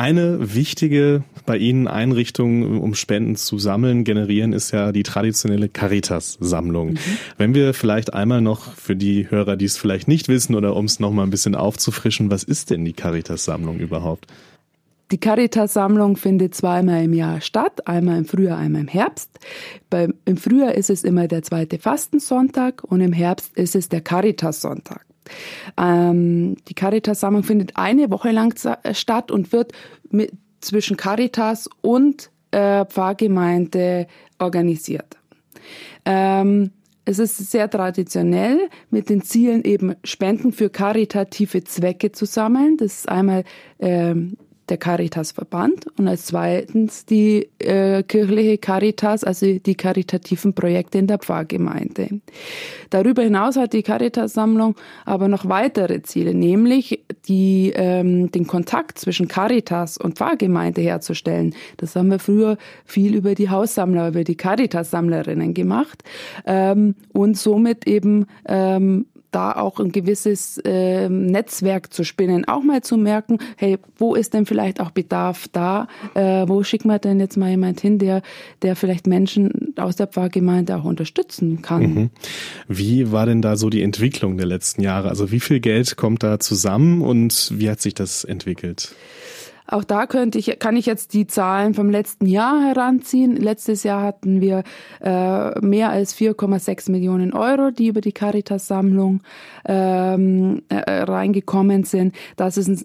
Eine 0.00 0.54
wichtige 0.54 1.24
bei 1.44 1.58
Ihnen 1.58 1.86
Einrichtung, 1.86 2.80
um 2.80 2.94
Spenden 2.94 3.36
zu 3.36 3.58
sammeln, 3.58 4.02
generieren, 4.02 4.54
ist 4.54 4.70
ja 4.70 4.92
die 4.92 5.02
traditionelle 5.02 5.68
Caritas-Sammlung. 5.68 6.92
Mhm. 6.92 6.98
Wenn 7.36 7.54
wir 7.54 7.74
vielleicht 7.74 8.14
einmal 8.14 8.40
noch 8.40 8.72
für 8.76 8.96
die 8.96 9.30
Hörer, 9.30 9.58
die 9.58 9.66
es 9.66 9.76
vielleicht 9.76 10.08
nicht 10.08 10.28
wissen 10.28 10.54
oder 10.54 10.74
um 10.74 10.86
es 10.86 11.00
noch 11.00 11.10
mal 11.10 11.24
ein 11.24 11.28
bisschen 11.28 11.54
aufzufrischen, 11.54 12.30
was 12.30 12.44
ist 12.44 12.70
denn 12.70 12.86
die 12.86 12.94
Caritas-Sammlung 12.94 13.78
überhaupt? 13.78 14.26
die 15.10 15.18
Caritas-Sammlung 15.18 16.16
findet 16.16 16.54
zweimal 16.54 17.04
im 17.04 17.12
Jahr 17.12 17.42
statt, 17.42 17.86
einmal 17.86 18.16
im 18.16 18.24
Frühjahr, 18.24 18.56
einmal 18.56 18.82
im 18.82 18.88
Herbst. 18.88 19.38
Beim, 19.90 20.14
Im 20.24 20.38
Frühjahr 20.38 20.74
ist 20.76 20.88
es 20.88 21.04
immer 21.04 21.26
der 21.26 21.42
zweite 21.42 21.78
Fastensonntag 21.78 22.84
und 22.84 23.00
im 23.00 23.12
Herbst 23.12 23.54
ist 23.54 23.74
es 23.74 23.88
der 23.88 24.00
Caritas-Sonntag. 24.00 25.04
Ähm, 25.76 26.56
die 26.68 26.74
Caritas-Sammlung 26.74 27.42
findet 27.42 27.76
eine 27.76 28.10
Woche 28.10 28.30
lang 28.30 28.54
statt 28.92 29.30
und 29.30 29.52
wird 29.52 29.72
mit, 30.10 30.32
zwischen 30.60 30.96
Caritas 30.96 31.68
und 31.80 32.30
äh, 32.50 32.84
Pfarrgemeinde 32.84 34.06
organisiert. 34.38 35.16
Ähm, 36.04 36.72
es 37.04 37.18
ist 37.18 37.50
sehr 37.50 37.68
traditionell 37.68 38.68
mit 38.90 39.08
den 39.08 39.22
Zielen 39.22 39.64
eben 39.64 39.94
Spenden 40.04 40.52
für 40.52 40.70
karitative 40.70 41.64
Zwecke 41.64 42.12
zu 42.12 42.24
sammeln. 42.24 42.76
Das 42.76 42.94
ist 42.94 43.08
einmal 43.08 43.44
ähm, 43.78 44.36
der 44.70 44.78
Caritas-Verband 44.78 45.86
und 45.98 46.08
als 46.08 46.26
zweitens 46.26 47.04
die 47.04 47.48
äh, 47.58 48.02
kirchliche 48.02 48.58
Caritas, 48.58 49.24
also 49.24 49.58
die 49.58 49.74
karitativen 49.74 50.54
Projekte 50.54 50.98
in 50.98 51.06
der 51.06 51.18
Pfarrgemeinde. 51.18 52.20
Darüber 52.90 53.22
hinaus 53.22 53.56
hat 53.56 53.72
die 53.72 53.82
Caritas-Sammlung 53.82 54.76
aber 55.04 55.28
noch 55.28 55.48
weitere 55.48 56.02
Ziele, 56.02 56.34
nämlich 56.34 57.04
die, 57.26 57.72
ähm, 57.74 58.30
den 58.30 58.46
Kontakt 58.46 58.98
zwischen 58.98 59.28
Caritas 59.28 59.98
und 59.98 60.16
Pfarrgemeinde 60.16 60.80
herzustellen. 60.80 61.54
Das 61.76 61.96
haben 61.96 62.10
wir 62.10 62.18
früher 62.18 62.56
viel 62.84 63.14
über 63.14 63.34
die 63.34 63.50
Haussammler, 63.50 64.08
über 64.08 64.24
die 64.24 64.36
Caritas-Sammlerinnen 64.36 65.54
gemacht 65.54 66.02
ähm, 66.46 66.94
und 67.12 67.36
somit 67.36 67.86
eben 67.86 68.26
ähm, 68.46 69.06
da 69.30 69.52
auch 69.52 69.80
ein 69.80 69.92
gewisses 69.92 70.58
äh, 70.58 71.08
Netzwerk 71.08 71.92
zu 71.92 72.04
spinnen, 72.04 72.46
auch 72.46 72.62
mal 72.62 72.82
zu 72.82 72.96
merken, 72.96 73.38
hey, 73.56 73.78
wo 73.96 74.14
ist 74.14 74.34
denn 74.34 74.46
vielleicht 74.46 74.80
auch 74.80 74.90
Bedarf 74.90 75.48
da? 75.52 75.88
Äh, 76.14 76.48
wo 76.48 76.62
schickt 76.62 76.84
man 76.84 77.00
denn 77.00 77.20
jetzt 77.20 77.36
mal 77.36 77.50
jemand 77.50 77.80
hin, 77.80 77.98
der, 77.98 78.22
der 78.62 78.76
vielleicht 78.76 79.06
Menschen 79.06 79.74
aus 79.76 79.96
der 79.96 80.06
Pfarrgemeinde 80.06 80.76
auch 80.76 80.84
unterstützen 80.84 81.62
kann? 81.62 81.82
Mhm. 81.82 82.10
Wie 82.68 83.12
war 83.12 83.26
denn 83.26 83.42
da 83.42 83.56
so 83.56 83.70
die 83.70 83.82
Entwicklung 83.82 84.36
der 84.36 84.46
letzten 84.46 84.82
Jahre? 84.82 85.08
Also 85.08 85.30
wie 85.30 85.40
viel 85.40 85.60
Geld 85.60 85.96
kommt 85.96 86.22
da 86.22 86.38
zusammen 86.40 87.02
und 87.02 87.52
wie 87.54 87.70
hat 87.70 87.80
sich 87.80 87.94
das 87.94 88.24
entwickelt? 88.24 88.94
Auch 89.70 89.84
da 89.84 90.06
könnte 90.06 90.38
ich, 90.38 90.58
kann 90.58 90.76
ich 90.76 90.86
jetzt 90.86 91.14
die 91.14 91.26
Zahlen 91.26 91.74
vom 91.74 91.90
letzten 91.90 92.26
Jahr 92.26 92.60
heranziehen. 92.60 93.36
Letztes 93.36 93.84
Jahr 93.84 94.02
hatten 94.02 94.40
wir 94.40 94.64
äh, 95.00 95.58
mehr 95.60 95.90
als 95.90 96.16
4,6 96.16 96.90
Millionen 96.90 97.32
Euro, 97.32 97.70
die 97.70 97.86
über 97.86 98.00
die 98.00 98.12
Caritas-Sammlung 98.12 99.22
ähm, 99.64 100.62
äh, 100.68 101.02
reingekommen 101.02 101.84
sind. 101.84 102.14
Das 102.36 102.56
ist 102.56 102.68
ein 102.68 102.84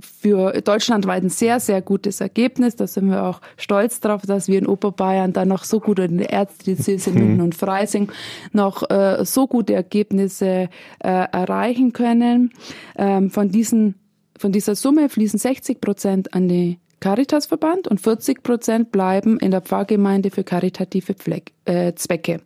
für 0.00 0.52
deutschlandweit 0.62 1.24
ein 1.24 1.28
sehr, 1.28 1.58
sehr 1.60 1.82
gutes 1.82 2.20
Ergebnis. 2.20 2.76
Da 2.76 2.86
sind 2.86 3.10
wir 3.10 3.24
auch 3.24 3.40
stolz 3.56 4.00
drauf, 4.00 4.22
dass 4.22 4.48
wir 4.48 4.58
in 4.58 4.66
Oberbayern 4.66 5.32
da 5.32 5.44
noch 5.44 5.64
so 5.64 5.80
gut 5.80 5.98
in 5.98 6.18
der 6.18 6.30
Erzdiözese 6.32 7.10
Minden 7.10 7.38
mhm. 7.38 7.42
und 7.42 7.54
Freising 7.54 8.12
noch 8.52 8.88
äh, 8.90 9.24
so 9.24 9.46
gute 9.46 9.74
Ergebnisse 9.74 10.46
äh, 10.46 10.68
erreichen 11.00 11.92
können. 11.92 12.52
Ähm, 12.96 13.30
von 13.30 13.50
diesen 13.50 13.96
von 14.38 14.52
dieser 14.52 14.74
Summe 14.74 15.08
fließen 15.08 15.38
60 15.38 15.80
Prozent 15.80 16.34
an 16.34 16.48
die 16.48 16.78
Caritasverband 17.00 17.88
und 17.88 18.00
40 18.00 18.42
Prozent 18.42 18.90
bleiben 18.90 19.38
in 19.38 19.50
der 19.50 19.60
Pfarrgemeinde 19.60 20.30
für 20.30 20.44
karitative 20.44 21.12
Pfleck, 21.14 21.52
äh, 21.66 21.92
Zwecke. 21.94 22.40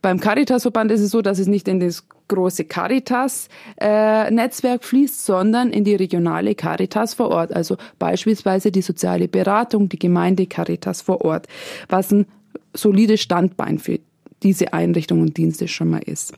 Beim 0.00 0.18
Caritasverband 0.18 0.90
ist 0.90 1.02
es 1.02 1.10
so, 1.10 1.20
dass 1.20 1.38
es 1.38 1.46
nicht 1.46 1.68
in 1.68 1.78
das 1.78 2.06
große 2.28 2.64
Caritas-Netzwerk 2.64 4.82
äh, 4.82 4.86
fließt, 4.86 5.26
sondern 5.26 5.70
in 5.70 5.84
die 5.84 5.94
regionale 5.94 6.54
Caritas 6.54 7.12
vor 7.14 7.30
Ort, 7.30 7.54
also 7.54 7.76
beispielsweise 7.98 8.72
die 8.72 8.82
soziale 8.82 9.28
Beratung, 9.28 9.90
die 9.90 9.98
Gemeinde 9.98 10.46
Caritas 10.46 11.02
vor 11.02 11.22
Ort, 11.22 11.48
was 11.88 12.12
ein 12.12 12.24
solides 12.72 13.20
Standbein 13.20 13.78
für 13.78 13.98
diese 14.42 14.72
Einrichtung 14.72 15.20
und 15.20 15.36
Dienste 15.36 15.68
schon 15.68 15.90
mal 15.90 16.02
ist. 16.02 16.34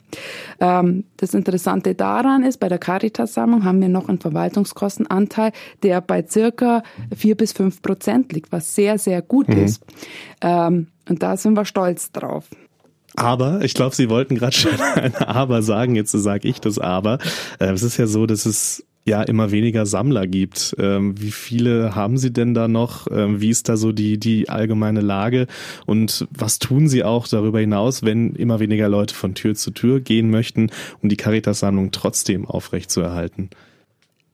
Ähm, 0.60 1.04
das 1.16 1.34
Interessante 1.34 1.94
daran 1.94 2.42
ist, 2.42 2.58
bei 2.58 2.68
der 2.68 2.78
Caritas-Sammlung 2.78 3.64
haben 3.64 3.80
wir 3.80 3.88
noch 3.88 4.08
einen 4.08 4.20
Verwaltungskostenanteil, 4.20 5.52
der 5.82 6.00
bei 6.00 6.24
circa 6.26 6.82
vier 7.14 7.36
bis 7.36 7.52
fünf 7.52 7.82
Prozent 7.82 8.32
liegt, 8.32 8.52
was 8.52 8.74
sehr, 8.74 8.98
sehr 8.98 9.22
gut 9.22 9.48
mhm. 9.48 9.64
ist. 9.64 9.82
Ähm, 10.40 10.88
und 11.08 11.22
da 11.22 11.36
sind 11.36 11.54
wir 11.54 11.64
stolz 11.64 12.12
drauf. 12.12 12.44
Aber, 13.16 13.62
ich 13.62 13.74
glaube, 13.74 13.94
Sie 13.94 14.08
wollten 14.08 14.34
gerade 14.34 14.52
schon 14.56 14.80
ein 14.80 15.14
Aber 15.16 15.62
sagen, 15.62 15.94
jetzt 15.94 16.12
sage 16.12 16.48
ich 16.48 16.60
das 16.60 16.78
Aber. 16.78 17.18
Äh, 17.58 17.72
es 17.72 17.82
ist 17.82 17.96
ja 17.96 18.06
so, 18.06 18.26
dass 18.26 18.46
es 18.46 18.84
ja 19.04 19.22
immer 19.22 19.50
weniger 19.50 19.86
Sammler 19.86 20.26
gibt. 20.26 20.74
Ähm, 20.78 21.20
wie 21.20 21.30
viele 21.30 21.94
haben 21.94 22.16
Sie 22.16 22.32
denn 22.32 22.54
da 22.54 22.68
noch? 22.68 23.06
Ähm, 23.10 23.40
wie 23.40 23.50
ist 23.50 23.68
da 23.68 23.76
so 23.76 23.92
die, 23.92 24.18
die 24.18 24.48
allgemeine 24.48 25.00
Lage? 25.00 25.46
Und 25.86 26.26
was 26.30 26.58
tun 26.58 26.88
Sie 26.88 27.04
auch 27.04 27.28
darüber 27.28 27.60
hinaus, 27.60 28.02
wenn 28.02 28.34
immer 28.34 28.60
weniger 28.60 28.88
Leute 28.88 29.14
von 29.14 29.34
Tür 29.34 29.54
zu 29.54 29.70
Tür 29.72 30.00
gehen 30.00 30.30
möchten, 30.30 30.70
um 31.02 31.08
die 31.08 31.16
Caritas-Sammlung 31.16 31.90
trotzdem 31.90 32.46
aufrechtzuerhalten? 32.46 33.50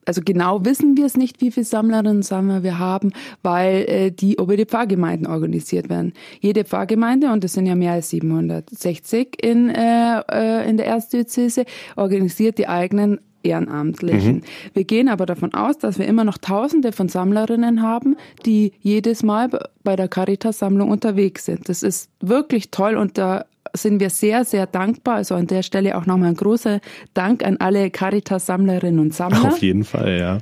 also 0.05 0.21
genau 0.23 0.65
wissen 0.65 0.97
wir 0.97 1.05
es 1.05 1.15
nicht, 1.15 1.41
wie 1.41 1.51
viele 1.51 1.65
Sammlerinnen 1.65 2.17
und 2.17 2.23
Sammler 2.23 2.63
wir 2.63 2.79
haben, 2.79 3.11
weil 3.43 3.85
äh, 3.87 4.11
die 4.11 4.33
über 4.33 4.57
die 4.57 4.65
Pfarrgemeinden 4.65 5.27
organisiert 5.27 5.89
werden. 5.89 6.13
Jede 6.39 6.65
Pfarrgemeinde, 6.65 7.31
und 7.31 7.43
das 7.43 7.53
sind 7.53 7.65
ja 7.65 7.75
mehr 7.75 7.93
als 7.93 8.09
760 8.09 9.41
in, 9.41 9.69
äh, 9.69 10.21
äh, 10.31 10.69
in 10.69 10.77
der 10.77 10.87
Erzdiözese, 10.87 11.65
organisiert 11.95 12.57
die 12.57 12.67
eigenen 12.67 13.19
Ehrenamtlichen. 13.43 14.37
Mhm. 14.37 14.41
Wir 14.73 14.83
gehen 14.83 15.09
aber 15.09 15.25
davon 15.25 15.53
aus, 15.53 15.77
dass 15.77 15.99
wir 15.99 16.07
immer 16.07 16.23
noch 16.23 16.37
Tausende 16.37 16.91
von 16.91 17.09
Sammlerinnen 17.09 17.81
haben, 17.81 18.15
die 18.45 18.73
jedes 18.79 19.23
Mal 19.23 19.49
bei 19.83 19.95
der 19.95 20.07
Caritas-Sammlung 20.07 20.89
unterwegs 20.89 21.45
sind. 21.45 21.69
Das 21.69 21.83
ist 21.83 22.09
wirklich 22.19 22.71
toll 22.71 22.95
und 22.95 23.17
da 23.17 23.45
sind 23.73 23.99
wir 23.99 24.09
sehr, 24.09 24.45
sehr 24.45 24.67
dankbar. 24.67 25.15
Also 25.15 25.35
an 25.35 25.47
der 25.47 25.63
Stelle 25.63 25.97
auch 25.97 26.05
nochmal 26.05 26.29
ein 26.29 26.35
großer 26.35 26.79
Dank 27.13 27.45
an 27.45 27.57
alle 27.57 27.89
Caritas-Sammlerinnen 27.89 28.99
und 28.99 29.13
Sammler. 29.13 29.49
Auf 29.49 29.61
jeden 29.61 29.83
Fall, 29.83 30.19
ja. 30.19 30.37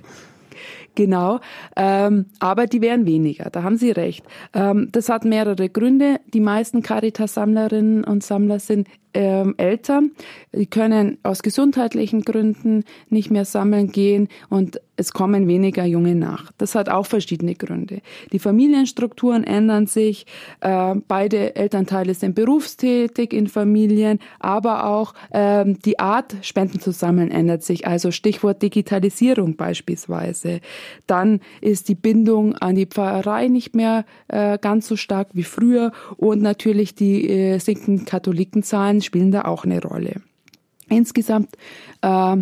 Genau, 0.96 1.39
ähm, 1.77 2.25
aber 2.39 2.68
die 2.68 2.82
wären 2.82 3.06
weniger, 3.06 3.50
da 3.50 3.63
haben 3.63 3.77
Sie 3.77 3.91
recht. 3.91 4.25
Ähm, 4.53 4.89
das 4.91 5.08
hat 5.08 5.24
mehrere 5.24 5.70
Gründe. 5.70 6.20
Die 6.34 6.41
meisten 6.41 6.82
Caritas-Sammlerinnen 6.82 8.03
und 8.03 8.22
Sammler 8.22 8.60
sind 8.60 8.88
ähm, 9.13 9.55
älter, 9.57 10.01
die 10.53 10.67
können 10.67 11.17
aus 11.23 11.41
gesundheitlichen 11.41 12.21
Gründen 12.21 12.83
nicht 13.09 13.31
mehr 13.31 13.45
sammeln 13.45 13.91
gehen 13.91 14.27
und 14.49 14.79
es 14.99 15.13
kommen 15.13 15.47
weniger 15.47 15.85
Junge 15.85 16.13
nach. 16.13 16.51
Das 16.57 16.75
hat 16.75 16.89
auch 16.89 17.05
verschiedene 17.05 17.55
Gründe. 17.55 18.01
Die 18.33 18.39
Familienstrukturen 18.39 19.45
ändern 19.45 19.87
sich, 19.87 20.25
äh, 20.59 20.95
beide 21.07 21.55
Elternteile 21.55 22.13
sind 22.13 22.35
berufstätig 22.35 23.33
in 23.33 23.47
Familien, 23.47 24.19
aber 24.39 24.85
auch 24.85 25.13
äh, 25.31 25.65
die 25.85 25.99
Art, 25.99 26.35
Spenden 26.41 26.81
zu 26.81 26.91
sammeln, 26.91 27.31
ändert 27.31 27.63
sich. 27.63 27.87
Also 27.87 28.11
Stichwort 28.11 28.61
Digitalisierung 28.61 29.55
beispielsweise. 29.55 30.59
Dann 31.07 31.39
ist 31.61 31.87
die 31.87 31.95
Bindung 31.95 32.55
an 32.55 32.75
die 32.75 32.85
Pfarrei 32.85 33.47
nicht 33.47 33.75
mehr 33.75 34.03
äh, 34.27 34.57
ganz 34.57 34.87
so 34.87 34.97
stark 34.97 35.29
wie 35.31 35.43
früher 35.43 35.93
und 36.17 36.41
natürlich 36.41 36.93
die 36.93 37.29
äh, 37.29 37.59
sinkenden 37.59 38.05
Katholikenzahlen 38.05 38.99
spielen 39.01 39.32
da 39.32 39.44
auch 39.44 39.65
eine 39.65 39.82
Rolle. 39.82 40.22
Insgesamt 40.89 41.56
äh, 42.01 42.38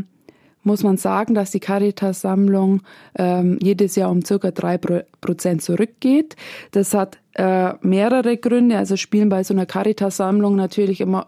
muss 0.63 0.83
man 0.83 0.97
sagen, 0.97 1.33
dass 1.33 1.51
die 1.51 1.59
Caritas-Sammlung 1.59 2.81
ähm, 3.17 3.57
jedes 3.61 3.95
Jahr 3.95 4.11
um 4.11 4.23
circa 4.23 4.51
drei 4.51 4.77
Prozent 4.77 5.63
zurückgeht. 5.63 6.35
Das 6.71 6.93
hat 6.93 7.17
äh, 7.33 7.73
mehrere 7.81 8.37
Gründe. 8.37 8.77
Also 8.77 8.97
spielen 8.97 9.29
bei 9.29 9.43
so 9.43 9.53
einer 9.53 9.65
Caritas-Sammlung 9.65 10.55
natürlich 10.55 11.01
immer 11.01 11.27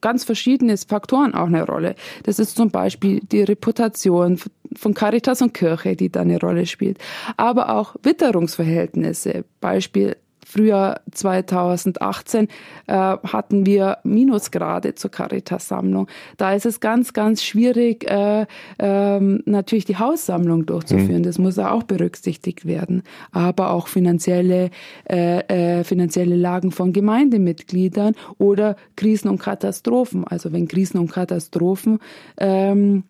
ganz 0.00 0.24
verschiedene 0.24 0.76
Faktoren 0.76 1.34
auch 1.34 1.46
eine 1.46 1.66
Rolle. 1.66 1.94
Das 2.22 2.38
ist 2.38 2.56
zum 2.56 2.70
Beispiel 2.70 3.20
die 3.20 3.42
Reputation 3.42 4.38
von 4.76 4.94
Caritas 4.94 5.42
und 5.42 5.54
Kirche, 5.54 5.96
die 5.96 6.10
da 6.10 6.20
eine 6.20 6.40
Rolle 6.40 6.66
spielt. 6.66 6.98
Aber 7.36 7.74
auch 7.76 7.96
Witterungsverhältnisse. 8.02 9.44
Beispiel 9.60 10.16
Frühjahr 10.48 11.02
2018 11.12 12.48
äh, 12.86 12.92
hatten 12.92 13.66
wir 13.66 13.98
Minusgrade 14.02 14.94
zur 14.94 15.10
Caritas-Sammlung. 15.10 16.08
Da 16.38 16.54
ist 16.54 16.64
es 16.64 16.80
ganz, 16.80 17.12
ganz 17.12 17.42
schwierig, 17.42 18.10
äh, 18.10 18.46
äh, 18.78 19.20
natürlich 19.20 19.84
die 19.84 19.98
Haussammlung 19.98 20.64
durchzuführen. 20.64 21.18
Mhm. 21.18 21.24
Das 21.24 21.36
muss 21.38 21.58
auch 21.58 21.82
berücksichtigt 21.82 22.64
werden. 22.64 23.02
Aber 23.30 23.72
auch 23.72 23.88
finanzielle, 23.88 24.70
äh, 25.04 25.80
äh, 25.80 25.84
finanzielle 25.84 26.36
Lagen 26.36 26.70
von 26.70 26.94
Gemeindemitgliedern 26.94 28.14
oder 28.38 28.76
Krisen 28.96 29.28
und 29.28 29.40
Katastrophen. 29.40 30.24
Also 30.26 30.50
wenn 30.50 30.66
Krisen 30.66 30.98
und 30.98 31.12
Katastrophen 31.12 31.98
ähm, 32.38 33.04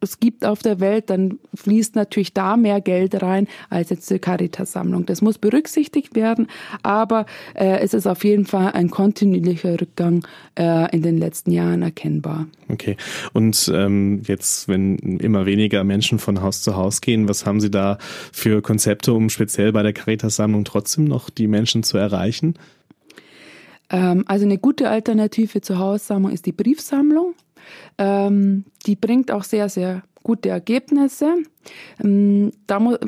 es 0.00 0.20
gibt 0.20 0.44
auf 0.44 0.62
der 0.62 0.80
Welt, 0.80 1.10
dann 1.10 1.38
fließt 1.54 1.94
natürlich 1.96 2.32
da 2.32 2.56
mehr 2.56 2.80
Geld 2.80 3.22
rein 3.22 3.48
als 3.70 3.90
jetzt 3.90 4.10
die 4.10 4.18
Caritas-Sammlung. 4.18 5.06
Das 5.06 5.22
muss 5.22 5.38
berücksichtigt 5.38 6.14
werden, 6.14 6.48
aber 6.82 7.26
äh, 7.54 7.78
es 7.78 7.94
ist 7.94 8.06
auf 8.06 8.24
jeden 8.24 8.46
Fall 8.46 8.72
ein 8.72 8.90
kontinuierlicher 8.90 9.80
Rückgang 9.80 10.26
äh, 10.58 10.94
in 10.94 11.02
den 11.02 11.18
letzten 11.18 11.50
Jahren 11.50 11.82
erkennbar. 11.82 12.46
Okay. 12.68 12.96
Und 13.32 13.70
ähm, 13.74 14.22
jetzt, 14.26 14.68
wenn 14.68 14.96
immer 14.98 15.46
weniger 15.46 15.84
Menschen 15.84 16.18
von 16.18 16.42
Haus 16.42 16.62
zu 16.62 16.76
Haus 16.76 17.00
gehen, 17.00 17.28
was 17.28 17.46
haben 17.46 17.60
Sie 17.60 17.70
da 17.70 17.98
für 18.32 18.62
Konzepte, 18.62 19.12
um 19.12 19.30
speziell 19.30 19.72
bei 19.72 19.82
der 19.82 19.92
Caritas-Sammlung 19.92 20.64
trotzdem 20.64 21.04
noch 21.04 21.30
die 21.30 21.46
Menschen 21.46 21.82
zu 21.82 21.96
erreichen? 21.96 22.54
Ähm, 23.90 24.24
also 24.26 24.44
eine 24.44 24.58
gute 24.58 24.90
Alternative 24.90 25.60
zur 25.60 25.78
Haussammlung 25.78 26.32
ist 26.32 26.46
die 26.46 26.52
Briefsammlung. 26.52 27.34
Ähm, 27.98 28.64
die 28.86 28.96
bringt 28.96 29.30
auch 29.30 29.44
sehr, 29.44 29.68
sehr 29.68 30.02
gute 30.22 30.48
Ergebnisse. 30.48 31.34
Ähm, 32.02 32.50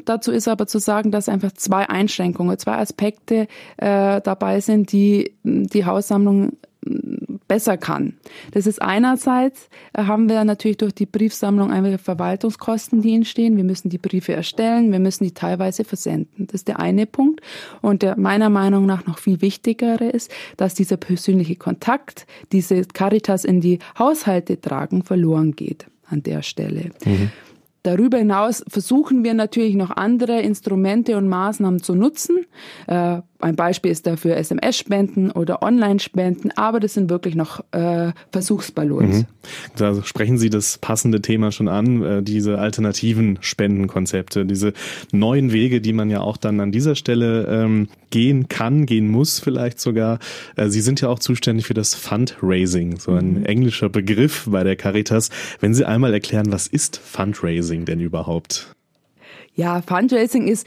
dazu 0.05 0.31
ist 0.31 0.47
aber 0.47 0.67
zu 0.67 0.79
sagen, 0.79 1.11
dass 1.11 1.29
einfach 1.29 1.53
zwei 1.53 1.89
Einschränkungen, 1.89 2.59
zwei 2.59 2.77
Aspekte 2.77 3.49
äh, 3.77 4.21
dabei 4.21 4.61
sind, 4.61 4.93
die 4.93 5.35
die 5.43 5.85
Haussammlung 5.85 6.53
besser 7.49 7.77
kann. 7.77 8.15
Das 8.53 8.67
ist 8.67 8.81
einerseits, 8.81 9.69
äh, 9.95 10.05
haben 10.05 10.29
wir 10.29 10.45
natürlich 10.45 10.77
durch 10.77 10.95
die 10.95 11.07
Briefsammlung 11.07 11.73
einfach 11.73 11.99
Verwaltungskosten, 11.99 13.03
die 13.03 13.15
entstehen. 13.15 13.57
Wir 13.57 13.65
müssen 13.65 13.89
die 13.89 13.99
Briefe 13.99 14.35
erstellen, 14.35 14.93
wir 14.93 15.01
müssen 15.01 15.25
die 15.25 15.33
teilweise 15.33 15.85
versenden. 15.85 16.47
Das 16.47 16.55
ist 16.55 16.69
der 16.69 16.79
eine 16.79 17.07
Punkt. 17.07 17.41
Und 17.81 18.03
der 18.03 18.19
meiner 18.19 18.51
Meinung 18.51 18.87
nach 18.87 19.07
noch 19.07 19.19
viel 19.19 19.41
wichtigere 19.41 20.09
ist, 20.11 20.31
dass 20.57 20.75
dieser 20.75 20.99
persönliche 20.99 21.57
Kontakt, 21.57 22.27
diese 22.53 22.83
Caritas 22.85 23.45
in 23.45 23.61
die 23.61 23.79
Haushalte 23.99 24.61
tragen, 24.61 25.03
verloren 25.03 25.53
geht 25.53 25.87
an 26.07 26.23
der 26.23 26.43
Stelle. 26.43 26.91
Mhm. 27.05 27.31
Darüber 27.83 28.19
hinaus 28.19 28.65
versuchen 28.69 29.25
wir 29.25 29.35
natürlich 29.35 29.75
noch 29.75 29.91
andere 29.91 30.41
Instrumente 30.43 31.17
und 31.17 31.29
Maßnahmen 31.29 31.83
zu 31.83 31.95
nutzen. 31.95 32.45
Äh, 32.87 33.23
ein 33.41 33.55
Beispiel 33.55 33.93
ist 33.93 34.07
dafür 34.07 34.37
SMS-Spenden 34.37 35.31
oder 35.31 35.63
Online-Spenden, 35.63 36.51
aber 36.57 36.81
das 36.81 36.95
sind 36.95 37.09
wirklich 37.09 37.37
noch 37.37 37.61
äh, 37.71 38.13
Versuchsballons. 38.33 39.19
Mhm. 39.19 39.27
Da 39.77 40.03
sprechen 40.03 40.39
Sie 40.39 40.51
das 40.51 40.79
passende 40.79 41.23
Thema 41.23 41.53
schon 41.53 41.69
an, 41.69 42.03
äh, 42.03 42.23
diese 42.23 42.59
alternativen 42.59 43.39
Spendenkonzepte, 43.41 44.45
diese 44.45 44.73
neuen 45.13 45.53
Wege, 45.53 45.81
die 45.81 45.93
man 45.93 46.11
ja 46.11 46.21
auch 46.21 46.37
dann 46.37 46.59
an 46.61 46.73
dieser 46.73 46.97
Stelle 46.97 47.47
ähm, 47.47 47.89
gehen 48.11 48.49
kann, 48.49 48.87
gehen 48.87 49.09
muss 49.09 49.39
vielleicht 49.39 49.79
sogar. 49.79 50.19
Äh, 50.57 50.69
Sie 50.69 50.81
sind 50.81 51.01
ja 51.01 51.09
auch 51.09 51.21
zuständig 51.21 51.67
für 51.67 51.75
das 51.75 51.95
Fundraising, 51.95 52.99
so 52.99 53.13
ein 53.13 53.41
mhm. 53.41 53.45
englischer 53.47 53.89
Begriff 53.89 54.49
bei 54.51 54.65
der 54.65 54.75
Caritas. 54.75 55.31
Wenn 55.61 55.75
Sie 55.75 55.85
einmal 55.85 56.13
erklären, 56.13 56.51
was 56.51 56.67
ist 56.67 56.97
Fundraising 56.97 57.85
denn 57.85 58.01
überhaupt? 58.01 58.75
Ja, 59.55 59.83
Fundraising 59.83 60.47
ist 60.47 60.67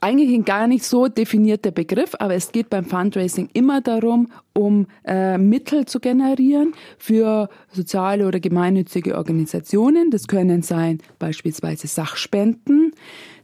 eigentlich 0.00 0.34
ein 0.34 0.44
gar 0.44 0.66
nicht 0.66 0.84
so 0.84 1.08
definierter 1.08 1.70
Begriff, 1.70 2.14
aber 2.18 2.34
es 2.34 2.52
geht 2.52 2.70
beim 2.70 2.84
Fundraising 2.84 3.48
immer 3.52 3.80
darum, 3.80 4.28
um 4.52 4.86
äh, 5.04 5.38
Mittel 5.38 5.86
zu 5.86 6.00
generieren 6.00 6.74
für 6.98 7.48
soziale 7.70 8.26
oder 8.26 8.40
gemeinnützige 8.40 9.16
Organisationen. 9.16 10.10
Das 10.10 10.26
können 10.26 10.62
sein 10.62 11.00
beispielsweise 11.18 11.86
Sachspenden, 11.86 12.92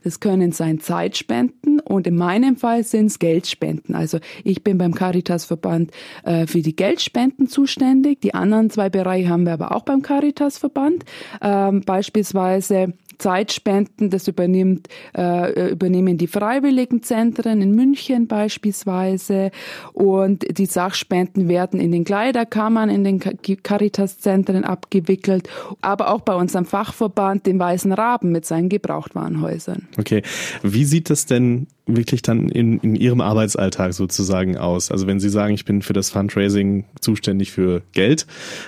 das 0.02 0.20
können 0.20 0.52
sein 0.52 0.80
Zeitspenden 0.80 1.80
und 1.80 2.06
in 2.06 2.16
meinem 2.16 2.56
Fall 2.56 2.82
sind 2.82 3.06
es 3.06 3.18
Geldspenden. 3.18 3.94
Also 3.94 4.18
ich 4.44 4.64
bin 4.64 4.78
beim 4.78 4.94
Caritas-Verband 4.94 5.90
äh, 6.24 6.46
für 6.46 6.60
die 6.60 6.74
Geldspenden 6.74 7.46
zuständig. 7.46 8.20
Die 8.20 8.34
anderen 8.34 8.70
zwei 8.70 8.88
Bereiche 8.88 9.28
haben 9.28 9.44
wir 9.44 9.52
aber 9.52 9.74
auch 9.76 9.84
beim 9.84 10.02
Caritas-Verband. 10.02 11.04
Ähm, 11.40 11.82
beispielsweise 11.82 12.94
Zeitspenden, 13.22 14.10
das 14.10 14.26
übernimmt, 14.26 14.88
äh, 15.16 15.70
übernehmen 15.70 16.18
die 16.18 16.26
Freiwilligenzentren 16.26 17.62
in 17.62 17.72
München 17.72 18.26
beispielsweise 18.26 19.52
und 19.92 20.44
die 20.58 20.66
Sachspenden 20.66 21.48
werden 21.48 21.78
in 21.78 21.92
den 21.92 22.02
Kleiderkammern, 22.02 22.90
in 22.90 23.04
den 23.04 23.20
Caritas-Zentren 23.20 24.64
abgewickelt, 24.64 25.48
aber 25.80 26.12
auch 26.12 26.22
bei 26.22 26.34
unserem 26.34 26.64
Fachverband, 26.64 27.46
dem 27.46 27.60
Weißen 27.60 27.92
Raben 27.92 28.32
mit 28.32 28.44
seinen 28.44 28.68
Gebrauchtwarenhäusern. 28.68 29.86
Okay, 29.98 30.22
wie 30.64 30.84
sieht 30.84 31.08
das 31.08 31.24
denn 31.24 31.68
wirklich 31.86 32.22
dann 32.22 32.48
in, 32.48 32.78
in 32.78 32.94
Ihrem 32.94 33.20
Arbeitsalltag 33.20 33.92
sozusagen 33.92 34.56
aus? 34.56 34.90
Also 34.90 35.06
wenn 35.06 35.20
Sie 35.20 35.28
sagen, 35.28 35.54
ich 35.54 35.64
bin 35.64 35.82
für 35.82 35.92
das 35.92 36.10
Fundraising 36.10 36.84
zuständig 37.00 37.50
für 37.50 37.82
Geld, 37.92 38.26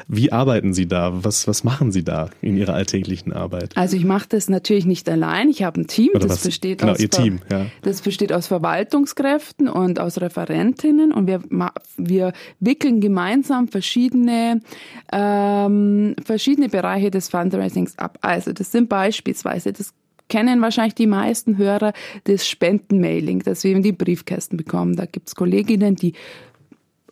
wie 0.09 0.33
arbeiten 0.33 0.75
Sie 0.75 0.87
da? 0.87 1.25
Was, 1.25 1.47
was 1.47 1.65
machen 1.65 1.93
Sie 1.93 2.03
da 2.03 2.31
in 2.41 2.57
Ihrer 2.57 2.75
alltäglichen 2.75 3.33
Arbeit? 3.33 3.77
Also 3.77 3.97
ich 3.97 4.05
mache 4.05 4.29
das 4.29 4.49
natürlich 4.49 4.87
nicht 4.87 5.09
allein. 5.09 5.49
Ich 5.49 5.63
habe 5.63 5.81
ein 5.81 5.87
Team, 5.87 6.11
Oder 6.11 6.27
das 6.27 6.39
was? 6.39 6.45
besteht, 6.45 6.81
genau, 6.81 6.93
aus, 6.93 7.01
Ihr 7.01 7.11
Team, 7.11 7.41
ja. 7.51 7.67
das 7.83 8.03
besteht 8.03 8.33
aus 8.33 8.49
Verwaltungskräften 8.49 9.69
und 9.69 10.01
aus 10.01 10.21
Referentinnen 10.21 11.13
und 11.13 11.27
wir, 11.27 11.43
wir 11.97 12.33
wickeln 12.61 13.01
gemeinsam 13.01 13.69
verschiedene, 13.69 14.61
ähm, 15.13 16.17
verschiedene 16.25 16.69
Bereiche 16.69 17.11
des 17.11 17.29
Fundraisings 17.29 17.99
ab. 17.99 18.19
Also 18.23 18.53
das 18.53 18.73
sind 18.73 18.89
beispielsweise 18.89 19.73
das 19.73 19.95
kennen 20.29 20.61
wahrscheinlich 20.63 20.95
die 20.95 21.07
meisten 21.07 21.59
Hörer 21.59 21.93
das 22.25 22.47
Spendenmailing, 22.49 23.41
das 23.41 23.65
wir 23.65 23.73
in 23.73 23.83
die 23.83 23.93
Briefkästen 23.93 24.57
bekommen. 24.57 24.97
Da 24.97 25.07
gibt 25.07 25.29
es 25.29 25.35
Kolleginnen, 25.35 25.97
die 25.97 26.15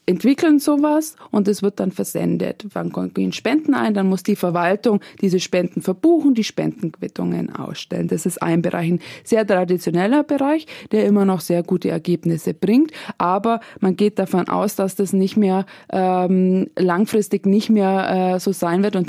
entwickeln 0.06 0.58
sowas 0.58 1.14
und 1.30 1.46
es 1.46 1.62
wird 1.62 1.78
dann 1.78 1.92
versendet. 1.92 2.66
Wann 2.72 2.92
gehen 3.14 3.32
Spenden 3.32 3.74
ein, 3.74 3.94
dann 3.94 4.08
muss 4.08 4.22
die 4.22 4.36
Verwaltung 4.36 5.00
diese 5.20 5.38
Spenden 5.38 5.80
verbuchen, 5.80 6.34
die 6.34 6.44
Spendenquittungen 6.44 7.54
ausstellen. 7.54 8.08
Das 8.08 8.26
ist 8.26 8.42
ein 8.42 8.62
Bereich, 8.62 8.92
ein 8.92 9.00
sehr 9.24 9.46
traditioneller 9.46 10.24
Bereich, 10.24 10.66
der 10.90 11.06
immer 11.06 11.24
noch 11.24 11.40
sehr 11.40 11.62
gute 11.62 11.90
Ergebnisse 11.90 12.52
bringt, 12.52 12.90
aber 13.18 13.60
man 13.80 13.96
geht 13.96 14.18
davon 14.18 14.48
aus, 14.48 14.74
dass 14.74 14.96
das 14.96 15.12
nicht 15.12 15.36
mehr 15.36 15.66
ähm, 15.90 16.68
langfristig 16.76 17.46
nicht 17.46 17.70
mehr 17.70 18.34
äh, 18.34 18.40
so 18.40 18.52
sein 18.52 18.82
wird 18.82 18.96
und 18.96 19.06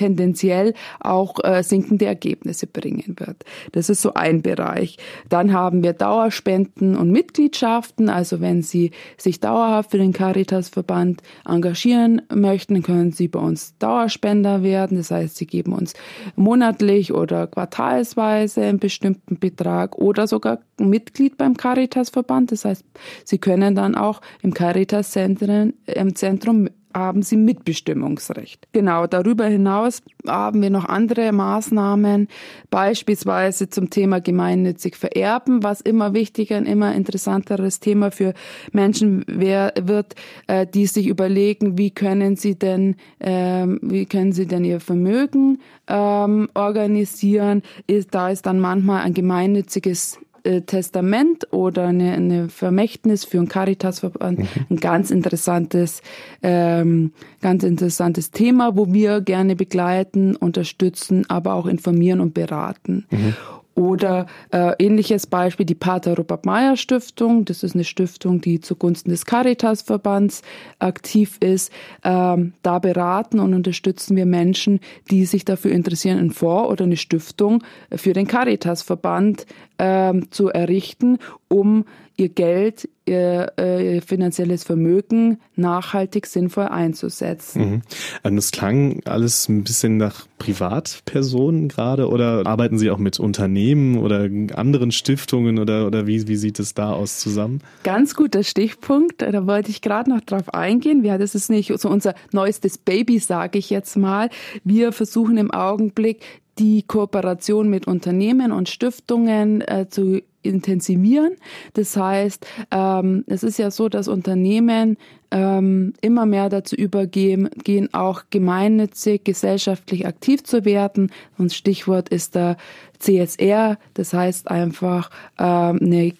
tendenziell 0.00 0.72
auch 0.98 1.34
äh, 1.44 1.62
sinkende 1.62 2.06
Ergebnisse 2.06 2.66
bringen 2.66 3.16
wird. 3.18 3.44
Das 3.72 3.90
ist 3.90 4.00
so 4.00 4.14
ein 4.14 4.40
Bereich. 4.40 4.96
Dann 5.28 5.52
haben 5.52 5.82
wir 5.82 5.92
Dauerspenden 5.92 6.96
und 6.96 7.10
Mitgliedschaften. 7.10 8.08
Also 8.08 8.40
wenn 8.40 8.62
Sie 8.62 8.92
sich 9.18 9.40
dauerhaft 9.40 9.90
für 9.90 9.98
den 9.98 10.14
Caritas-Verband 10.14 11.22
engagieren 11.46 12.22
möchten, 12.34 12.82
können 12.82 13.12
Sie 13.12 13.28
bei 13.28 13.40
uns 13.40 13.76
Dauerspender 13.78 14.62
werden. 14.62 14.96
Das 14.96 15.10
heißt, 15.10 15.36
Sie 15.36 15.46
geben 15.46 15.74
uns 15.74 15.92
monatlich 16.34 17.12
oder 17.12 17.46
quartalsweise 17.46 18.62
einen 18.62 18.78
bestimmten 18.78 19.38
Betrag 19.38 19.98
oder 19.98 20.26
sogar 20.26 20.60
Mitglied 20.78 21.36
beim 21.36 21.58
Caritas-Verband. 21.58 22.52
Das 22.52 22.64
heißt, 22.64 22.84
Sie 23.24 23.38
können 23.38 23.74
dann 23.74 23.94
auch 23.94 24.22
im 24.40 24.54
Caritas-Zentrum 24.54 25.74
im 25.84 26.14
Zentrum 26.14 26.68
haben 26.94 27.22
sie 27.22 27.36
Mitbestimmungsrecht. 27.36 28.68
Genau, 28.72 29.06
darüber 29.06 29.46
hinaus 29.46 30.02
haben 30.26 30.62
wir 30.62 30.70
noch 30.70 30.84
andere 30.84 31.32
Maßnahmen, 31.32 32.28
beispielsweise 32.70 33.68
zum 33.68 33.90
Thema 33.90 34.20
gemeinnützig 34.20 34.96
vererben, 34.96 35.62
was 35.62 35.80
immer 35.80 36.14
wichtiger, 36.14 36.56
ein 36.56 36.66
immer 36.66 36.94
interessanteres 36.94 37.80
Thema 37.80 38.10
für 38.10 38.34
Menschen 38.72 39.24
wird, 39.26 40.14
äh, 40.46 40.66
die 40.66 40.86
sich 40.86 41.06
überlegen, 41.06 41.78
wie 41.78 41.90
können 41.90 42.36
sie 42.36 42.58
denn, 42.58 42.96
ähm, 43.20 43.78
wie 43.82 44.06
können 44.06 44.32
sie 44.32 44.46
denn 44.46 44.64
ihr 44.64 44.80
Vermögen 44.80 45.60
ähm, 45.86 46.48
organisieren. 46.54 47.62
da 48.10 48.30
ist 48.30 48.46
dann 48.46 48.60
manchmal 48.60 49.02
ein 49.02 49.14
gemeinnütziges 49.14 50.18
äh, 50.44 50.62
Testament 50.62 51.52
oder 51.52 51.88
eine, 51.88 52.12
eine 52.12 52.48
Vermächtnis 52.48 53.24
für 53.24 53.38
ein 53.38 53.48
Caritasverband 53.48 54.38
mhm. 54.38 54.46
ein 54.70 54.76
ganz 54.76 55.10
interessantes, 55.10 56.02
ähm, 56.42 57.12
ganz 57.40 57.62
interessantes 57.62 58.30
Thema, 58.30 58.76
wo 58.76 58.92
wir 58.92 59.20
gerne 59.20 59.56
begleiten, 59.56 60.36
unterstützen, 60.36 61.28
aber 61.28 61.54
auch 61.54 61.66
informieren 61.66 62.20
und 62.20 62.34
beraten. 62.34 63.06
Mhm. 63.10 63.34
Oder 63.80 64.26
äh, 64.52 64.74
ähnliches 64.78 65.26
Beispiel 65.26 65.64
die 65.64 65.74
Pater 65.74 66.14
Robert 66.14 66.44
Meyer 66.44 66.76
Stiftung. 66.76 67.46
Das 67.46 67.62
ist 67.62 67.74
eine 67.74 67.84
Stiftung, 67.84 68.42
die 68.42 68.60
zugunsten 68.60 69.10
des 69.10 69.24
Caritas-Verbands 69.24 70.42
aktiv 70.78 71.38
ist. 71.40 71.72
Ähm, 72.04 72.52
da 72.62 72.78
beraten 72.78 73.40
und 73.40 73.54
unterstützen 73.54 74.16
wir 74.16 74.26
Menschen, 74.26 74.80
die 75.10 75.24
sich 75.24 75.46
dafür 75.46 75.70
interessieren, 75.70 76.18
einen 76.18 76.30
Fonds 76.30 76.68
oder 76.68 76.84
eine 76.84 76.98
Stiftung 76.98 77.64
für 77.90 78.12
den 78.12 78.26
Caritas-Verband 78.26 79.46
ähm, 79.78 80.30
zu 80.30 80.50
errichten, 80.50 81.16
um 81.48 81.86
ihr 82.18 82.28
Geld, 82.28 82.86
ihr, 83.10 83.52
äh, 83.56 84.00
finanzielles 84.00 84.64
Vermögen 84.64 85.38
nachhaltig 85.56 86.26
sinnvoll 86.26 86.66
einzusetzen. 86.66 87.60
Mhm. 87.60 87.82
Und 88.22 88.36
das 88.36 88.50
klang 88.52 89.00
alles 89.04 89.48
ein 89.48 89.64
bisschen 89.64 89.96
nach 89.96 90.26
Privatpersonen 90.38 91.68
gerade 91.68 92.08
oder 92.08 92.46
arbeiten 92.46 92.78
Sie 92.78 92.90
auch 92.90 92.98
mit 92.98 93.20
Unternehmen 93.20 93.98
oder 93.98 94.28
anderen 94.56 94.90
Stiftungen 94.92 95.58
oder, 95.58 95.86
oder 95.86 96.06
wie, 96.06 96.26
wie 96.28 96.36
sieht 96.36 96.58
es 96.58 96.74
da 96.74 96.92
aus 96.92 97.18
zusammen? 97.18 97.60
Ganz 97.84 98.14
guter 98.14 98.42
Stichpunkt, 98.42 99.22
da 99.22 99.46
wollte 99.46 99.70
ich 99.70 99.82
gerade 99.82 100.08
noch 100.08 100.20
drauf 100.22 100.54
eingehen. 100.54 101.04
Ja, 101.04 101.18
das 101.18 101.34
ist 101.34 101.50
nicht 101.50 101.78
so 101.78 101.88
unser 101.88 102.14
neuestes 102.32 102.78
Baby, 102.78 103.18
sage 103.18 103.58
ich 103.58 103.70
jetzt 103.70 103.96
mal. 103.96 104.30
Wir 104.64 104.92
versuchen 104.92 105.36
im 105.36 105.50
Augenblick 105.50 106.22
die 106.58 106.82
Kooperation 106.82 107.68
mit 107.68 107.86
Unternehmen 107.86 108.52
und 108.52 108.68
Stiftungen 108.68 109.62
äh, 109.62 109.86
zu 109.88 110.22
intensivieren. 110.42 111.36
Das 111.74 111.96
heißt, 111.96 112.46
ähm, 112.70 113.24
es 113.26 113.42
ist 113.42 113.58
ja 113.58 113.70
so, 113.70 113.88
dass 113.88 114.08
Unternehmen 114.08 114.96
ähm, 115.30 115.94
immer 116.00 116.26
mehr 116.26 116.48
dazu 116.48 116.74
übergehen, 116.76 117.48
gehen 117.62 117.92
auch 117.94 118.24
gemeinnützig, 118.30 119.24
gesellschaftlich 119.24 120.06
aktiv 120.06 120.42
zu 120.44 120.64
werden. 120.64 121.12
Und 121.38 121.52
Stichwort 121.52 122.08
ist 122.08 122.36
da 122.36 122.56
CSR, 122.98 123.78
das 123.94 124.12
heißt 124.12 124.50
einfach 124.50 125.10
ähm, 125.38 125.78
eine 125.80 126.12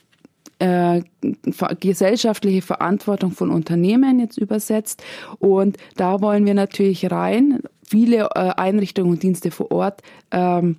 äh, 0.61 1.03
gesellschaftliche 1.81 2.63
Verantwortung 2.63 3.33
von 3.33 3.51
Unternehmen 3.51 4.21
jetzt 4.21 4.39
übersetzt. 4.39 5.03
Und 5.39 5.77
da 5.97 6.21
wollen 6.21 6.47
wir 6.47 6.55
natürlich 6.55 7.11
rein. 7.11 7.61
Viele 7.83 8.29
äh, 8.35 8.53
Einrichtungen 8.57 9.13
und 9.13 9.23
Dienste 9.23 9.51
vor 9.51 9.73
Ort 9.73 10.03
ähm, 10.31 10.77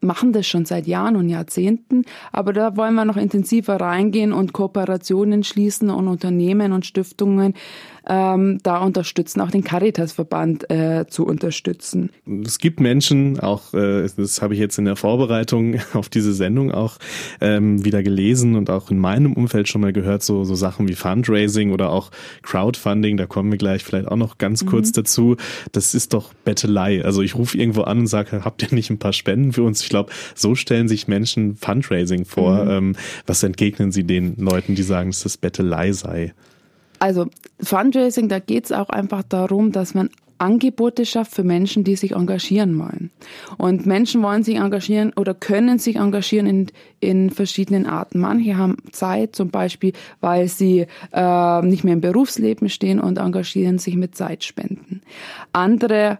machen 0.00 0.32
das 0.32 0.46
schon 0.46 0.64
seit 0.64 0.86
Jahren 0.86 1.16
und 1.16 1.28
Jahrzehnten, 1.28 2.04
aber 2.32 2.52
da 2.52 2.76
wollen 2.76 2.94
wir 2.94 3.04
noch 3.04 3.16
intensiver 3.16 3.76
reingehen 3.80 4.32
und 4.32 4.52
Kooperationen 4.52 5.44
schließen 5.44 5.90
und 5.90 6.08
Unternehmen 6.08 6.72
und 6.72 6.86
Stiftungen 6.86 7.54
ähm, 8.10 8.58
da 8.64 8.78
unterstützen, 8.78 9.40
auch 9.40 9.52
den 9.52 9.62
Caritas-Verband 9.62 10.68
äh, 10.68 11.06
zu 11.08 11.24
unterstützen. 11.24 12.10
Es 12.44 12.58
gibt 12.58 12.80
Menschen, 12.80 13.38
auch 13.38 13.72
äh, 13.72 14.08
das 14.16 14.42
habe 14.42 14.54
ich 14.54 14.60
jetzt 14.60 14.78
in 14.78 14.84
der 14.84 14.96
Vorbereitung 14.96 15.76
auf 15.94 16.08
diese 16.08 16.34
Sendung 16.34 16.72
auch 16.72 16.98
ähm, 17.40 17.84
wieder 17.84 18.02
gelesen 18.02 18.56
und 18.56 18.68
auch 18.68 18.90
in 18.90 18.98
meinem 18.98 19.34
Umfeld 19.34 19.68
schon 19.68 19.80
mal 19.80 19.92
gehört, 19.92 20.24
so, 20.24 20.42
so 20.42 20.56
Sachen 20.56 20.88
wie 20.88 20.94
Fundraising 20.94 21.70
oder 21.72 21.90
auch 21.90 22.10
Crowdfunding, 22.42 23.16
da 23.16 23.26
kommen 23.26 23.52
wir 23.52 23.58
gleich 23.58 23.84
vielleicht 23.84 24.08
auch 24.08 24.16
noch 24.16 24.38
ganz 24.38 24.66
kurz 24.66 24.88
mhm. 24.88 24.94
dazu. 24.94 25.36
Das 25.70 25.94
ist 25.94 26.12
doch 26.12 26.34
Bettelei. 26.44 27.04
Also 27.04 27.22
ich 27.22 27.36
rufe 27.36 27.56
irgendwo 27.56 27.82
an 27.82 28.00
und 28.00 28.06
sage, 28.08 28.44
habt 28.44 28.60
ihr 28.62 28.74
nicht 28.74 28.90
ein 28.90 28.98
paar 28.98 29.12
Spenden 29.12 29.52
für 29.52 29.62
uns? 29.62 29.82
Ich 29.82 29.88
glaube, 29.88 30.12
so 30.34 30.56
stellen 30.56 30.88
sich 30.88 31.06
Menschen 31.06 31.54
Fundraising 31.54 32.24
vor. 32.24 32.64
Mhm. 32.64 32.70
Ähm, 32.70 32.96
was 33.26 33.44
entgegnen 33.44 33.92
sie 33.92 34.02
den 34.02 34.34
Leuten, 34.36 34.74
die 34.74 34.82
sagen, 34.82 35.10
dass 35.10 35.22
das 35.22 35.36
Bettelei 35.36 35.92
sei? 35.92 36.34
Also 37.00 37.26
Fundraising, 37.60 38.28
da 38.28 38.38
geht 38.38 38.66
es 38.66 38.72
auch 38.72 38.90
einfach 38.90 39.24
darum, 39.24 39.72
dass 39.72 39.94
man 39.94 40.10
Angebote 40.40 41.04
schafft 41.04 41.32
für 41.32 41.44
Menschen, 41.44 41.84
die 41.84 41.96
sich 41.96 42.12
engagieren 42.12 42.78
wollen. 42.78 43.10
Und 43.58 43.84
Menschen 43.84 44.22
wollen 44.22 44.42
sich 44.42 44.56
engagieren 44.56 45.12
oder 45.14 45.34
können 45.34 45.78
sich 45.78 45.96
engagieren 45.96 46.46
in, 46.46 46.66
in 46.98 47.30
verschiedenen 47.30 47.86
Arten. 47.86 48.20
Manche 48.20 48.56
haben 48.56 48.76
Zeit, 48.90 49.36
zum 49.36 49.50
Beispiel, 49.50 49.92
weil 50.20 50.48
sie 50.48 50.86
äh, 51.12 51.62
nicht 51.62 51.84
mehr 51.84 51.92
im 51.92 52.00
Berufsleben 52.00 52.70
stehen 52.70 53.00
und 53.00 53.18
engagieren 53.18 53.78
sich 53.78 53.96
mit 53.96 54.14
Zeitspenden. 54.14 55.02
Andere 55.52 56.18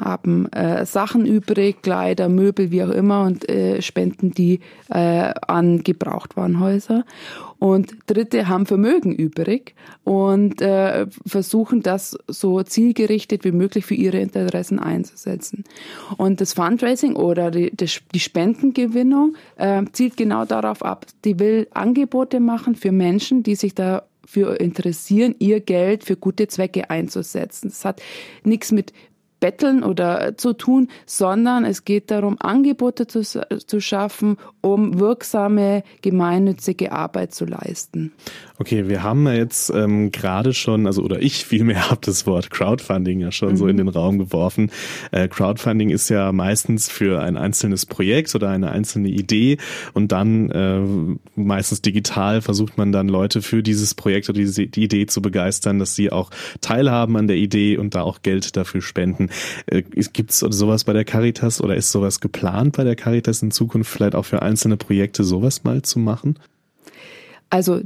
haben 0.00 0.50
äh, 0.52 0.86
Sachen 0.86 1.26
übrig, 1.26 1.82
Kleider, 1.82 2.28
Möbel, 2.28 2.70
wie 2.70 2.82
auch 2.82 2.90
immer 2.90 3.24
und 3.24 3.48
äh, 3.48 3.82
spenden 3.82 4.32
die 4.32 4.60
äh, 4.90 5.32
an 5.46 5.82
Gebrauchtwarenhäuser. 5.82 7.04
Und 7.58 7.96
Dritte 8.06 8.46
haben 8.46 8.66
Vermögen 8.66 9.12
übrig 9.12 9.74
und 10.04 10.62
äh, 10.62 11.06
versuchen 11.26 11.82
das 11.82 12.16
so 12.28 12.62
zielgerichtet 12.62 13.44
wie 13.44 13.50
möglich 13.50 13.84
für 13.84 13.94
ihre 13.94 14.18
Interessen 14.20 14.78
einzusetzen. 14.78 15.64
Und 16.16 16.40
das 16.40 16.52
Fundraising 16.52 17.16
oder 17.16 17.50
die, 17.50 17.72
die 17.74 18.20
Spendengewinnung 18.20 19.36
äh, 19.56 19.82
zielt 19.92 20.16
genau 20.16 20.44
darauf 20.44 20.84
ab. 20.84 21.06
Die 21.24 21.40
will 21.40 21.66
Angebote 21.72 22.38
machen 22.38 22.76
für 22.76 22.92
Menschen, 22.92 23.42
die 23.42 23.56
sich 23.56 23.74
da 23.74 24.04
für 24.24 24.60
interessieren, 24.60 25.34
ihr 25.38 25.60
Geld 25.60 26.04
für 26.04 26.14
gute 26.14 26.48
Zwecke 26.48 26.90
einzusetzen. 26.90 27.70
Das 27.70 27.84
hat 27.84 28.02
nichts 28.44 28.72
mit 28.72 28.92
betteln 29.40 29.82
oder 29.84 30.36
zu 30.36 30.52
tun, 30.52 30.88
sondern 31.06 31.64
es 31.64 31.84
geht 31.84 32.10
darum, 32.10 32.36
Angebote 32.40 33.06
zu, 33.06 33.22
zu 33.22 33.80
schaffen, 33.80 34.36
um 34.60 34.98
wirksame 34.98 35.82
gemeinnützige 36.02 36.92
Arbeit 36.92 37.34
zu 37.34 37.44
leisten. 37.44 38.12
Okay, 38.60 38.88
wir 38.88 39.04
haben 39.04 39.24
ja 39.26 39.34
jetzt 39.34 39.70
ähm, 39.70 40.10
gerade 40.10 40.52
schon, 40.52 40.88
also 40.88 41.02
oder 41.02 41.22
ich 41.22 41.44
vielmehr 41.46 41.90
habe 41.90 42.00
das 42.02 42.26
Wort 42.26 42.50
Crowdfunding 42.50 43.20
ja 43.20 43.30
schon 43.30 43.50
mhm. 43.50 43.56
so 43.56 43.68
in 43.68 43.76
mhm. 43.76 43.78
den 43.78 43.88
Raum 43.88 44.18
geworfen. 44.18 44.72
Äh, 45.12 45.28
Crowdfunding 45.28 45.90
ist 45.90 46.08
ja 46.08 46.32
meistens 46.32 46.88
für 46.88 47.20
ein 47.20 47.36
einzelnes 47.36 47.86
Projekt 47.86 48.34
oder 48.34 48.50
eine 48.50 48.72
einzelne 48.72 49.08
Idee 49.10 49.58
und 49.94 50.10
dann 50.10 50.50
äh, 50.50 50.80
meistens 51.36 51.82
digital 51.82 52.42
versucht 52.42 52.76
man 52.76 52.90
dann 52.90 53.08
Leute 53.08 53.42
für 53.42 53.62
dieses 53.62 53.94
Projekt 53.94 54.28
oder 54.28 54.38
diese, 54.38 54.66
die 54.66 54.82
Idee 54.82 55.06
zu 55.06 55.22
begeistern, 55.22 55.78
dass 55.78 55.94
sie 55.94 56.10
auch 56.10 56.30
teilhaben 56.60 57.16
an 57.16 57.28
der 57.28 57.36
Idee 57.36 57.76
und 57.76 57.94
da 57.94 58.02
auch 58.02 58.22
Geld 58.22 58.56
dafür 58.56 58.82
spenden. 58.82 59.30
Äh, 59.66 59.82
Gibt 60.12 60.30
es 60.30 60.40
sowas 60.40 60.82
bei 60.82 60.92
der 60.92 61.04
Caritas 61.04 61.60
oder 61.60 61.76
ist 61.76 61.92
sowas 61.92 62.18
geplant 62.18 62.76
bei 62.76 62.82
der 62.82 62.96
Caritas 62.96 63.40
in 63.40 63.52
Zukunft 63.52 63.92
vielleicht 63.92 64.16
auch 64.16 64.24
für 64.24 64.42
einzelne 64.42 64.76
Projekte 64.76 65.22
sowas 65.22 65.62
mal 65.62 65.82
zu 65.82 66.00
machen? 66.00 66.40
Also 67.50 67.80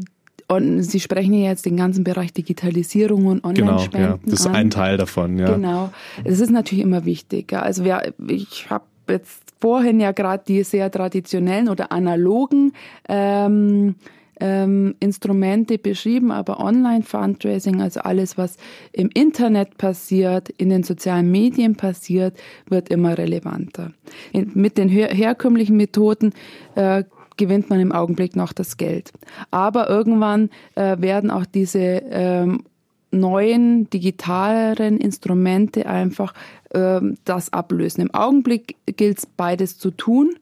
und 0.57 0.83
Sie 0.83 1.01
sprechen 1.01 1.35
ja 1.35 1.51
jetzt 1.51 1.67
den 1.67 1.77
ganzen 1.77 2.05
Bereich 2.05 2.33
Digitalisierung 2.33 3.27
und 3.27 3.45
Online-Spenden. 3.45 3.91
Genau, 3.91 4.15
ja, 4.15 4.19
das 4.25 4.41
ist 4.41 4.47
an. 4.47 4.55
ein 4.55 4.71
Teil 4.71 4.97
davon, 4.97 5.39
ja. 5.39 5.55
Genau. 5.55 5.91
Es 6.25 6.41
ist 6.41 6.51
natürlich 6.51 6.85
immer 6.85 7.05
wichtig. 7.05 7.53
Also 7.53 7.85
wir, 7.85 8.15
ich 8.29 8.71
habe 8.71 8.85
jetzt 9.09 9.43
vorhin 9.61 10.01
ja 10.01 10.13
gerade 10.13 10.45
die 10.47 10.63
sehr 10.63 10.91
traditionellen 10.91 11.69
oder 11.69 11.93
analogen 11.93 12.73
ähm, 13.09 13.95
ähm, 14.43 14.97
Instrumente 14.99 15.79
beschrieben, 15.79 16.33
aber 16.33 16.59
Online-Fundraising, 16.59 17.81
also 17.81 18.01
alles, 18.01 18.37
was 18.37 18.57
im 18.93 19.09
Internet 19.15 19.79
passiert, 19.79 20.49
in 20.49 20.69
den 20.69 20.83
sozialen 20.83 21.31
Medien 21.31 21.77
passiert, 21.77 22.37
wird 22.69 22.89
immer 22.89 23.17
relevanter. 23.17 23.93
In, 24.33 24.51
mit 24.55 24.79
den 24.79 24.89
her 24.89 25.09
herkömmlichen 25.09 25.77
Methoden 25.77 26.33
äh, 26.75 27.05
gewinnt 27.37 27.71
man 27.71 27.81
im 27.81 27.93
Augenblick 27.93 28.37
noch 28.37 28.53
das 28.53 28.77
Geld. 28.77 29.13
Aber 29.51 29.89
irgendwann 29.89 30.51
äh, 30.75 30.97
werden 31.01 31.31
auch 31.31 31.47
diese 31.47 31.79
ähm, 31.79 32.65
neuen 33.13 33.89
digitaleren 33.91 34.99
Instrumente 34.99 35.87
einfach 35.87 36.35
ähm, 36.75 37.17
das 37.25 37.53
ablösen. 37.53 38.03
Im 38.03 38.15
Augenblick 38.15 38.77
gilt 38.87 39.19
es 39.19 39.27
beides 39.27 39.79
zu 39.79 39.91
tun. 39.91 40.35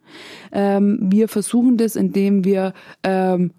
Ähm, 0.52 0.98
wir 1.02 1.28
versuchen 1.28 1.76
das, 1.76 1.96
indem 1.96 2.44
wir 2.44 2.72
ähm, 3.02 3.50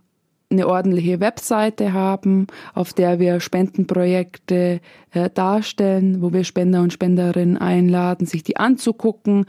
eine 0.49 0.67
ordentliche 0.67 1.19
Webseite 1.19 1.93
haben, 1.93 2.47
auf 2.73 2.93
der 2.93 3.19
wir 3.19 3.39
Spendenprojekte 3.39 4.81
äh, 5.11 5.29
darstellen, 5.33 6.21
wo 6.21 6.33
wir 6.33 6.43
Spender 6.43 6.81
und 6.81 6.93
Spenderinnen 6.93 7.57
einladen, 7.57 8.27
sich 8.27 8.43
die 8.43 8.57
anzugucken. 8.57 9.45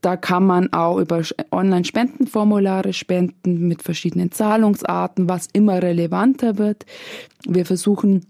Da 0.00 0.16
kann 0.16 0.46
man 0.46 0.72
auch 0.72 0.98
über 0.98 1.22
Online-Spendenformulare 1.50 2.92
spenden 2.92 3.68
mit 3.68 3.82
verschiedenen 3.82 4.32
Zahlungsarten, 4.32 5.28
was 5.28 5.48
immer 5.52 5.82
relevanter 5.82 6.58
wird. 6.58 6.86
Wir 7.46 7.66
versuchen 7.66 8.26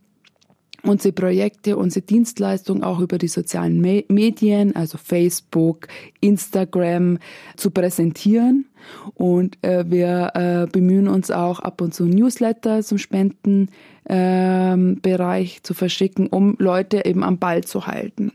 unsere 0.82 1.12
Projekte, 1.12 1.76
unsere 1.76 2.04
Dienstleistung 2.04 2.82
auch 2.82 3.00
über 3.00 3.18
die 3.18 3.28
sozialen 3.28 3.80
Medien, 3.80 4.76
also 4.76 4.98
Facebook, 4.98 5.88
Instagram, 6.20 7.18
zu 7.56 7.70
präsentieren. 7.70 8.66
Und 9.14 9.58
äh, 9.62 9.84
wir 9.88 10.30
äh, 10.34 10.66
bemühen 10.70 11.08
uns 11.08 11.30
auch 11.30 11.60
ab 11.60 11.80
und 11.80 11.94
zu 11.94 12.04
Newsletter 12.06 12.82
zum 12.82 12.98
Spendenbereich 12.98 13.68
ähm, 14.08 15.64
zu 15.64 15.74
verschicken, 15.74 16.28
um 16.28 16.56
Leute 16.58 17.04
eben 17.04 17.22
am 17.24 17.38
Ball 17.38 17.64
zu 17.64 17.86
halten. 17.86 18.32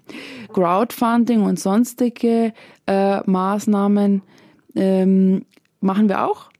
Crowdfunding 0.51 1.41
und 1.41 1.59
sonstige 1.59 2.53
äh, 2.85 3.21
Maßnahmen 3.25 4.21
ähm, 4.75 5.45
machen 5.79 6.09
wir 6.09 6.27
auch 6.27 6.52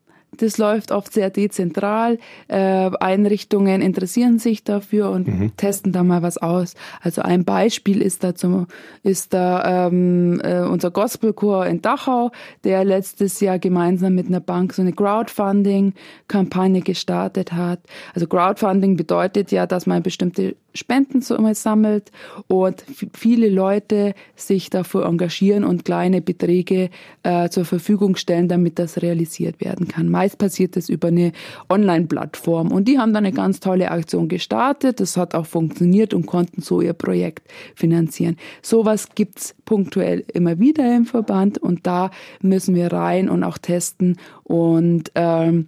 das 0.43 0.57
läuft 0.57 0.91
oft 0.91 1.13
sehr 1.13 1.29
dezentral. 1.29 2.19
Äh, 2.47 2.91
Einrichtungen 2.99 3.81
interessieren 3.81 4.39
sich 4.39 4.63
dafür 4.63 5.09
und 5.09 5.27
mhm. 5.27 5.55
testen 5.57 5.91
da 5.91 6.03
mal 6.03 6.21
was 6.21 6.37
aus. 6.37 6.75
Also 7.01 7.21
ein 7.21 7.45
Beispiel 7.45 8.01
ist 8.01 8.23
da 8.23 8.35
zum, 8.35 8.67
ist 9.03 9.33
da 9.33 9.87
ähm, 9.87 10.41
äh, 10.43 10.61
unser 10.61 10.91
Gospelchor 10.91 11.65
in 11.65 11.81
Dachau, 11.81 12.31
der 12.63 12.83
letztes 12.83 13.39
Jahr 13.39 13.57
gemeinsam 13.57 14.15
mit 14.15 14.27
einer 14.27 14.41
Bank 14.41 14.73
so 14.73 14.81
eine 14.81 14.93
Crowdfunding-Kampagne 14.93 16.81
gestartet 16.81 17.53
hat. 17.53 17.79
Also 18.13 18.27
Crowdfunding 18.27 18.97
bedeutet 18.97 19.51
ja, 19.51 19.65
dass 19.65 19.85
man 19.85 20.03
bestimmte 20.03 20.55
Spenden 20.73 21.21
sammelt 21.21 22.11
und 22.47 22.83
viele 23.13 23.49
Leute 23.49 24.13
sich 24.35 24.69
dafür 24.69 25.05
engagieren 25.05 25.63
und 25.63 25.85
kleine 25.85 26.21
Beträge 26.21 26.89
äh, 27.23 27.49
zur 27.49 27.65
Verfügung 27.65 28.15
stellen, 28.15 28.47
damit 28.47 28.79
das 28.79 29.01
realisiert 29.01 29.61
werden 29.61 29.87
kann. 29.87 30.09
Meist 30.09 30.37
passiert 30.37 30.75
das 30.75 30.89
über 30.89 31.09
eine 31.09 31.31
Online-Plattform 31.69 32.71
und 32.71 32.87
die 32.87 32.97
haben 32.97 33.13
dann 33.13 33.25
eine 33.25 33.35
ganz 33.35 33.59
tolle 33.59 33.91
Aktion 33.91 34.27
gestartet. 34.27 34.99
Das 34.99 35.17
hat 35.17 35.35
auch 35.35 35.45
funktioniert 35.45 36.13
und 36.13 36.25
konnten 36.25 36.61
so 36.61 36.81
ihr 36.81 36.93
Projekt 36.93 37.47
finanzieren. 37.75 38.37
Sowas 38.61 39.09
gibt's 39.15 39.55
punktuell 39.65 40.23
immer 40.33 40.59
wieder 40.59 40.95
im 40.95 41.05
Verband 41.05 41.57
und 41.57 41.85
da 41.85 42.11
müssen 42.41 42.75
wir 42.75 42.91
rein 42.91 43.29
und 43.29 43.43
auch 43.43 43.57
testen 43.57 44.17
und 44.43 45.11
ähm, 45.15 45.67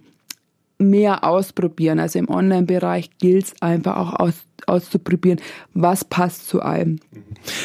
mehr 0.78 1.24
ausprobieren. 1.24 1.98
Also 1.98 2.18
im 2.18 2.28
Online-Bereich 2.28 3.10
gilt 3.18 3.46
es 3.46 3.62
einfach 3.62 3.96
auch 3.96 4.20
aus, 4.20 4.34
auszuprobieren, 4.66 5.40
was 5.74 6.04
passt 6.04 6.48
zu 6.48 6.60
einem. 6.60 6.98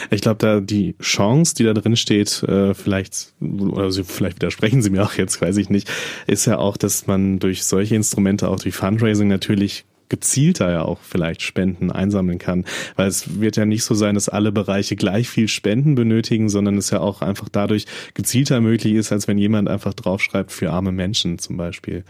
Ich 0.09 0.21
glaube, 0.21 0.37
da 0.37 0.59
die 0.59 0.95
Chance, 1.01 1.55
die 1.55 1.63
da 1.63 1.73
drin 1.73 1.95
steht, 1.95 2.43
äh, 2.43 2.73
vielleicht, 2.73 3.33
oder 3.41 3.91
vielleicht 3.91 4.37
widersprechen 4.37 4.81
Sie 4.81 4.89
mir 4.89 5.03
auch 5.03 5.13
jetzt, 5.13 5.41
weiß 5.41 5.57
ich 5.57 5.69
nicht, 5.69 5.89
ist 6.27 6.45
ja 6.45 6.57
auch, 6.57 6.77
dass 6.77 7.07
man 7.07 7.39
durch 7.39 7.63
solche 7.63 7.95
Instrumente, 7.95 8.47
auch 8.49 8.59
durch 8.59 8.75
Fundraising 8.75 9.27
natürlich 9.27 9.85
gezielter 10.11 10.69
ja 10.69 10.81
auch 10.83 10.99
vielleicht 11.01 11.41
Spenden 11.41 11.89
einsammeln 11.89 12.37
kann. 12.37 12.65
Weil 12.97 13.07
es 13.07 13.39
wird 13.39 13.55
ja 13.55 13.65
nicht 13.65 13.85
so 13.85 13.95
sein, 13.95 14.13
dass 14.15 14.29
alle 14.29 14.51
Bereiche 14.51 14.97
gleich 14.97 15.29
viel 15.29 15.47
Spenden 15.47 15.95
benötigen, 15.95 16.49
sondern 16.49 16.77
es 16.77 16.89
ja 16.89 16.99
auch 16.99 17.21
einfach 17.21 17.47
dadurch 17.49 17.85
gezielter 18.13 18.59
möglich 18.59 18.93
ist, 18.93 19.11
als 19.13 19.29
wenn 19.29 19.37
jemand 19.37 19.69
einfach 19.69 19.93
draufschreibt 19.93 20.51
für 20.51 20.71
arme 20.71 20.91
Menschen 20.91 21.39
zum 21.39 21.55
Beispiel. 21.55 22.03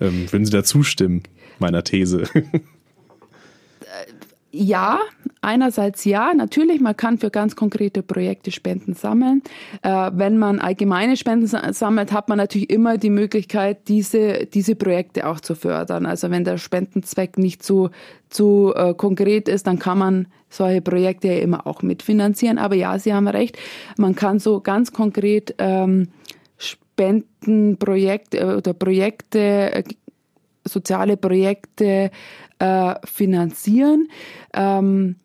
Ähm, 0.00 0.30
würden 0.32 0.44
Sie 0.44 0.52
da 0.52 0.64
zustimmen, 0.64 1.22
meiner 1.58 1.84
These? 1.84 2.24
ja, 4.50 5.00
einerseits 5.40 6.04
ja, 6.04 6.32
natürlich, 6.34 6.80
man 6.80 6.96
kann 6.96 7.18
für 7.18 7.30
ganz 7.30 7.56
konkrete 7.56 8.02
Projekte 8.02 8.50
Spenden 8.50 8.94
sammeln. 8.94 9.42
Äh, 9.82 10.10
wenn 10.14 10.38
man 10.38 10.60
allgemeine 10.60 11.16
Spenden 11.16 11.46
sammelt, 11.46 12.12
hat 12.12 12.28
man 12.28 12.38
natürlich 12.38 12.70
immer 12.70 12.96
die 12.96 13.10
Möglichkeit, 13.10 13.88
diese, 13.88 14.46
diese 14.46 14.76
Projekte 14.76 15.26
auch 15.28 15.40
zu 15.40 15.54
fördern. 15.54 16.06
Also 16.06 16.30
wenn 16.30 16.44
der 16.44 16.58
Spendenzweck 16.58 17.36
nicht 17.36 17.62
zu, 17.62 17.90
zu 18.30 18.72
äh, 18.74 18.94
konkret 18.94 19.48
ist, 19.48 19.66
dann 19.66 19.78
kann 19.78 19.98
man 19.98 20.26
solche 20.48 20.80
Projekte 20.80 21.28
ja 21.28 21.38
immer 21.38 21.66
auch 21.66 21.82
mitfinanzieren. 21.82 22.58
Aber 22.58 22.76
ja, 22.76 22.98
Sie 22.98 23.12
haben 23.12 23.28
recht, 23.28 23.58
man 23.96 24.14
kann 24.14 24.38
so 24.38 24.60
ganz 24.60 24.92
konkret 24.92 25.54
ähm, 25.58 26.08
Spendenprojekte 26.94 28.38
äh, 28.38 28.54
oder 28.54 28.72
Projekte, 28.72 29.38
äh, 29.38 29.84
soziale 30.64 31.16
Projekte 31.16 32.10
äh, 32.58 32.94
finanzieren. 33.04 34.08
Ähm, 34.54 35.16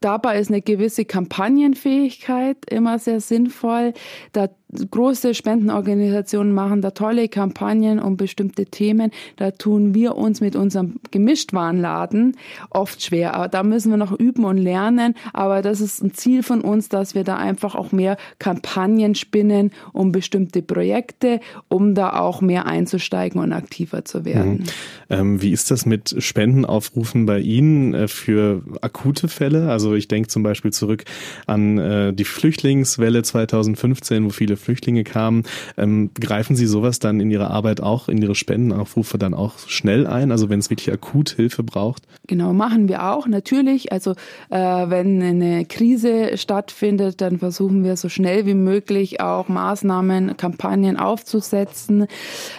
dabei 0.00 0.38
ist 0.38 0.50
eine 0.50 0.62
gewisse 0.62 1.04
Kampagnenfähigkeit 1.04 2.56
immer 2.70 2.98
sehr 2.98 3.20
sinnvoll. 3.20 3.92
Da 4.32 4.48
große 4.90 5.34
Spendenorganisationen 5.34 6.52
machen 6.52 6.82
da 6.82 6.90
tolle 6.90 7.28
Kampagnen 7.28 7.98
um 7.98 8.16
bestimmte 8.16 8.66
Themen. 8.66 9.10
Da 9.36 9.50
tun 9.50 9.94
wir 9.94 10.16
uns 10.16 10.40
mit 10.40 10.56
unserem 10.56 10.96
Gemischtwarenladen 11.10 12.36
oft 12.70 13.02
schwer. 13.02 13.34
Aber 13.34 13.48
da 13.48 13.62
müssen 13.62 13.90
wir 13.90 13.96
noch 13.96 14.12
üben 14.18 14.44
und 14.44 14.58
lernen. 14.58 15.14
Aber 15.32 15.62
das 15.62 15.80
ist 15.80 16.02
ein 16.02 16.14
Ziel 16.14 16.42
von 16.42 16.60
uns, 16.60 16.88
dass 16.88 17.14
wir 17.14 17.24
da 17.24 17.36
einfach 17.36 17.74
auch 17.74 17.92
mehr 17.92 18.16
Kampagnen 18.38 19.14
spinnen 19.14 19.70
um 19.92 20.12
bestimmte 20.12 20.62
Projekte, 20.62 21.40
um 21.68 21.94
da 21.94 22.18
auch 22.18 22.40
mehr 22.40 22.66
einzusteigen 22.66 23.40
und 23.40 23.52
aktiver 23.52 24.04
zu 24.04 24.24
werden. 24.24 24.52
Mhm. 24.52 24.64
Ähm, 25.10 25.42
wie 25.42 25.52
ist 25.52 25.70
das 25.70 25.86
mit 25.86 26.14
Spendenaufrufen 26.18 27.26
bei 27.26 27.40
Ihnen 27.40 27.94
äh, 27.94 28.08
für 28.08 28.62
akute 28.80 29.28
Fälle? 29.28 29.70
Also 29.70 29.94
ich 29.94 30.08
denke 30.08 30.28
zum 30.28 30.42
Beispiel 30.42 30.72
zurück 30.72 31.04
an 31.46 31.78
äh, 31.78 32.12
die 32.12 32.24
Flüchtlingswelle 32.24 33.22
2015, 33.22 34.24
wo 34.24 34.30
viele 34.30 34.56
Flüchtlinge 34.64 35.04
kamen. 35.04 35.44
Ähm, 35.76 36.10
greifen 36.18 36.56
Sie 36.56 36.66
sowas 36.66 36.98
dann 36.98 37.20
in 37.20 37.30
Ihrer 37.30 37.50
Arbeit 37.50 37.80
auch, 37.80 38.08
in 38.08 38.20
Ihre 38.20 38.34
Spendenaufrufe 38.34 39.18
dann 39.18 39.34
auch 39.34 39.58
schnell 39.66 40.06
ein? 40.06 40.32
Also 40.32 40.48
wenn 40.48 40.58
es 40.58 40.70
wirklich 40.70 40.92
akut 40.92 41.30
Hilfe 41.30 41.62
braucht? 41.62 42.02
Genau, 42.26 42.52
machen 42.52 42.88
wir 42.88 43.04
auch 43.04 43.26
natürlich. 43.26 43.92
Also 43.92 44.12
äh, 44.50 44.56
wenn 44.58 45.22
eine 45.22 45.64
Krise 45.66 46.36
stattfindet, 46.36 47.20
dann 47.20 47.38
versuchen 47.38 47.84
wir 47.84 47.96
so 47.96 48.08
schnell 48.08 48.46
wie 48.46 48.54
möglich 48.54 49.20
auch 49.20 49.48
Maßnahmen, 49.48 50.36
Kampagnen 50.36 50.96
aufzusetzen. 50.96 52.06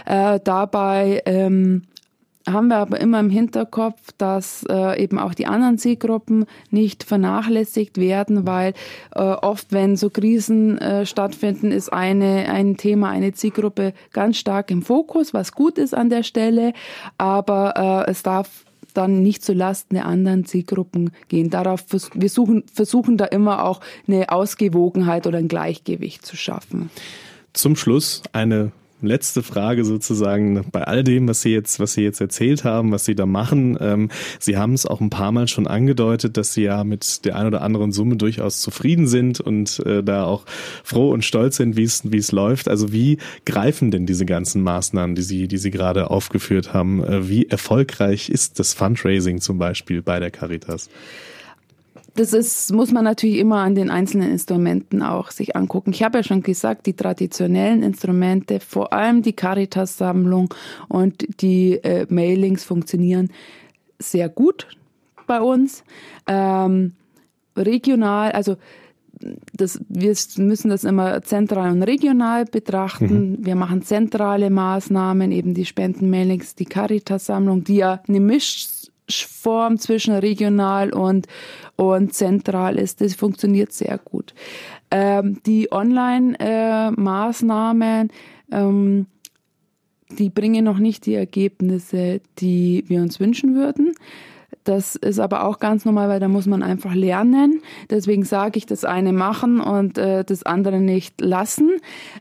Äh, 0.05 0.39
dabei 0.43 1.21
ähm, 1.25 1.83
haben 2.47 2.67
wir 2.67 2.77
aber 2.77 2.99
immer 2.99 3.19
im 3.19 3.29
Hinterkopf, 3.29 4.11
dass 4.17 4.65
äh, 4.69 5.01
eben 5.01 5.17
auch 5.17 5.33
die 5.33 5.47
anderen 5.47 5.77
Zielgruppen 5.77 6.45
nicht 6.69 7.03
vernachlässigt 7.03 7.97
werden, 7.97 8.45
weil 8.45 8.73
äh, 9.15 9.21
oft, 9.21 9.71
wenn 9.71 9.95
so 9.95 10.09
Krisen 10.09 10.77
äh, 10.77 11.05
stattfinden, 11.05 11.71
ist 11.71 11.91
eine, 11.91 12.49
ein 12.51 12.77
Thema, 12.77 13.09
eine 13.09 13.33
Zielgruppe 13.33 13.93
ganz 14.13 14.37
stark 14.37 14.69
im 14.71 14.81
Fokus, 14.81 15.33
was 15.33 15.53
gut 15.53 15.77
ist 15.77 15.95
an 15.95 16.09
der 16.09 16.23
Stelle, 16.23 16.73
aber 17.17 18.05
äh, 18.07 18.11
es 18.11 18.23
darf 18.23 18.65
dann 18.93 19.21
nicht 19.21 19.43
zu 19.43 19.53
Lasten 19.53 19.95
der 19.95 20.05
anderen 20.05 20.45
Zielgruppen 20.45 21.11
gehen. 21.27 21.49
Darauf 21.49 21.83
wir 22.13 22.29
suchen, 22.29 22.63
versuchen 22.73 23.17
da 23.17 23.25
immer 23.25 23.65
auch 23.65 23.81
eine 24.07 24.29
Ausgewogenheit 24.29 25.27
oder 25.27 25.37
ein 25.37 25.47
Gleichgewicht 25.47 26.25
zu 26.25 26.37
schaffen. 26.37 26.89
Zum 27.53 27.75
Schluss 27.75 28.23
eine 28.31 28.71
letzte 29.01 29.43
Frage 29.43 29.85
sozusagen 29.85 30.65
bei 30.71 30.83
all 30.83 31.03
dem, 31.03 31.27
was 31.27 31.41
Sie 31.41 31.51
jetzt, 31.51 31.79
was 31.79 31.93
Sie 31.93 32.01
jetzt 32.01 32.21
erzählt 32.21 32.63
haben, 32.63 32.91
was 32.91 33.05
Sie 33.05 33.15
da 33.15 33.25
machen. 33.25 33.77
Ähm, 33.79 34.09
Sie 34.39 34.57
haben 34.57 34.73
es 34.73 34.85
auch 34.85 35.01
ein 35.01 35.09
paar 35.09 35.31
Mal 35.31 35.47
schon 35.47 35.67
angedeutet, 35.67 36.37
dass 36.37 36.53
Sie 36.53 36.63
ja 36.63 36.83
mit 36.83 37.25
der 37.25 37.35
ein 37.35 37.47
oder 37.47 37.61
anderen 37.61 37.91
Summe 37.91 38.15
durchaus 38.15 38.61
zufrieden 38.61 39.07
sind 39.07 39.39
und 39.39 39.79
äh, 39.85 40.03
da 40.03 40.23
auch 40.25 40.45
froh 40.83 41.11
und 41.11 41.25
stolz 41.25 41.57
sind, 41.57 41.75
wie 41.75 41.83
es, 41.83 42.11
wie 42.11 42.17
es 42.17 42.31
läuft. 42.31 42.67
Also 42.67 42.91
wie 42.91 43.17
greifen 43.45 43.91
denn 43.91 44.05
diese 44.05 44.25
ganzen 44.25 44.61
Maßnahmen, 44.61 45.15
die 45.15 45.23
Sie, 45.23 45.47
die 45.47 45.57
Sie 45.57 45.71
gerade 45.71 46.09
aufgeführt 46.09 46.73
haben? 46.73 47.03
Äh, 47.03 47.29
wie 47.29 47.47
erfolgreich 47.47 48.29
ist 48.29 48.59
das 48.59 48.73
Fundraising 48.73 49.41
zum 49.41 49.57
Beispiel 49.57 50.01
bei 50.01 50.19
der 50.19 50.31
Caritas? 50.31 50.89
Das 52.15 52.33
ist, 52.33 52.71
muss 52.71 52.91
man 52.91 53.03
natürlich 53.03 53.37
immer 53.37 53.57
an 53.57 53.75
den 53.75 53.89
einzelnen 53.89 54.31
Instrumenten 54.31 55.01
auch 55.01 55.31
sich 55.31 55.55
angucken. 55.55 55.91
Ich 55.91 56.01
habe 56.01 56.19
ja 56.19 56.23
schon 56.23 56.41
gesagt, 56.41 56.85
die 56.85 56.95
traditionellen 56.95 57.83
Instrumente, 57.83 58.59
vor 58.59 58.93
allem 58.93 59.21
die 59.21 59.33
Caritas-Sammlung 59.33 60.53
und 60.87 61.41
die 61.41 61.73
äh, 61.83 62.05
Mailings 62.09 62.63
funktionieren 62.63 63.29
sehr 63.99 64.29
gut 64.29 64.67
bei 65.27 65.41
uns. 65.41 65.83
Ähm, 66.27 66.93
regional, 67.57 68.31
also 68.31 68.55
das, 69.53 69.79
wir 69.87 70.15
müssen 70.37 70.69
das 70.69 70.83
immer 70.83 71.21
zentral 71.21 71.71
und 71.71 71.83
regional 71.83 72.45
betrachten. 72.45 73.31
Mhm. 73.31 73.45
Wir 73.45 73.55
machen 73.55 73.81
zentrale 73.81 74.49
Maßnahmen, 74.49 75.31
eben 75.31 75.53
die 75.53 75.65
Spendenmailings, 75.65 76.55
die 76.55 76.65
Caritas-Sammlung, 76.65 77.63
die 77.63 77.77
ja 77.77 78.01
eine 78.07 78.19
Misch 78.19 78.67
Form 79.09 79.77
zwischen 79.77 80.13
regional 80.13 80.93
und, 80.93 81.27
und 81.75 82.13
zentral 82.13 82.77
ist. 82.77 83.01
Das 83.01 83.15
funktioniert 83.15 83.73
sehr 83.73 83.97
gut. 83.97 84.33
Ähm, 84.91 85.41
die 85.45 85.71
Online-Maßnahmen, 85.71 88.09
äh, 88.51 88.57
ähm, 88.57 89.07
die 90.17 90.29
bringen 90.29 90.65
noch 90.65 90.77
nicht 90.77 91.05
die 91.05 91.15
Ergebnisse, 91.15 92.21
die 92.39 92.85
wir 92.87 93.01
uns 93.01 93.19
wünschen 93.19 93.55
würden. 93.55 93.93
Das 94.65 94.95
ist 94.95 95.19
aber 95.19 95.45
auch 95.45 95.59
ganz 95.59 95.85
normal, 95.85 96.09
weil 96.09 96.19
da 96.19 96.27
muss 96.27 96.47
man 96.47 96.63
einfach 96.63 96.93
lernen. 96.95 97.61
Deswegen 97.91 98.23
sage 98.25 98.57
ich, 98.57 98.65
das 98.65 98.83
eine 98.83 99.13
machen 99.13 99.59
und 99.59 99.97
äh, 99.99 100.25
das 100.25 100.43
andere 100.43 100.79
nicht 100.79 101.21
lassen. 101.21 101.69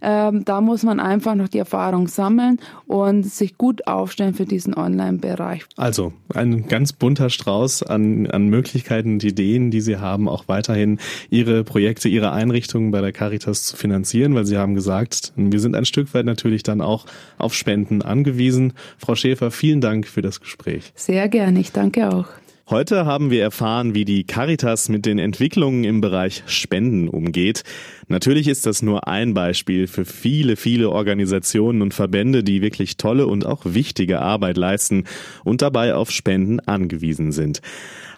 Ähm, 0.02 0.44
da 0.44 0.60
muss 0.60 0.82
man 0.82 1.00
einfach 1.00 1.34
noch 1.34 1.48
die 1.48 1.58
Erfahrung 1.58 2.06
sammeln 2.06 2.60
und 2.86 3.24
sich 3.24 3.56
gut 3.56 3.86
aufstellen 3.86 4.34
für 4.34 4.44
diesen 4.44 4.74
Online-Bereich. 4.74 5.64
Also 5.76 6.12
ein 6.34 6.68
ganz 6.68 6.92
bunter 6.92 7.30
Strauß 7.30 7.82
an, 7.82 8.26
an 8.26 8.48
Möglichkeiten 8.48 9.14
und 9.14 9.24
Ideen, 9.24 9.70
die 9.70 9.80
Sie 9.80 9.96
haben, 9.96 10.28
auch 10.28 10.44
weiterhin 10.46 10.98
Ihre 11.30 11.64
Projekte, 11.64 12.10
Ihre 12.10 12.32
Einrichtungen 12.32 12.90
bei 12.90 13.00
der 13.00 13.12
Caritas 13.12 13.64
zu 13.64 13.76
finanzieren, 13.76 14.34
weil 14.34 14.44
Sie 14.44 14.58
haben 14.58 14.74
gesagt, 14.74 15.32
wir 15.34 15.60
sind 15.60 15.74
ein 15.74 15.86
Stück 15.86 16.12
weit 16.12 16.26
natürlich 16.26 16.62
dann 16.62 16.82
auch 16.82 17.06
auf 17.38 17.54
Spenden 17.54 18.02
angewiesen. 18.02 18.74
Frau 18.98 19.14
Schäfer, 19.14 19.50
vielen 19.50 19.80
Dank 19.80 20.06
für 20.06 20.20
das 20.20 20.42
Gespräch. 20.42 20.92
Sehr 20.94 21.28
gerne, 21.28 21.58
ich 21.60 21.72
danke 21.72 22.10
auch. 22.10 22.26
Heute 22.70 23.04
haben 23.04 23.30
wir 23.30 23.42
erfahren, 23.42 23.94
wie 23.94 24.06
die 24.06 24.24
Caritas 24.24 24.88
mit 24.88 25.04
den 25.04 25.18
Entwicklungen 25.18 25.84
im 25.84 26.00
Bereich 26.00 26.44
Spenden 26.46 27.08
umgeht. 27.08 27.62
Natürlich 28.08 28.48
ist 28.48 28.64
das 28.64 28.80
nur 28.80 29.06
ein 29.06 29.34
Beispiel 29.34 29.86
für 29.86 30.06
viele, 30.06 30.56
viele 30.56 30.88
Organisationen 30.88 31.82
und 31.82 31.92
Verbände, 31.92 32.42
die 32.42 32.62
wirklich 32.62 32.96
tolle 32.96 33.26
und 33.26 33.44
auch 33.44 33.66
wichtige 33.66 34.22
Arbeit 34.22 34.56
leisten 34.56 35.04
und 35.44 35.60
dabei 35.60 35.94
auf 35.94 36.10
Spenden 36.10 36.58
angewiesen 36.60 37.32
sind. 37.32 37.60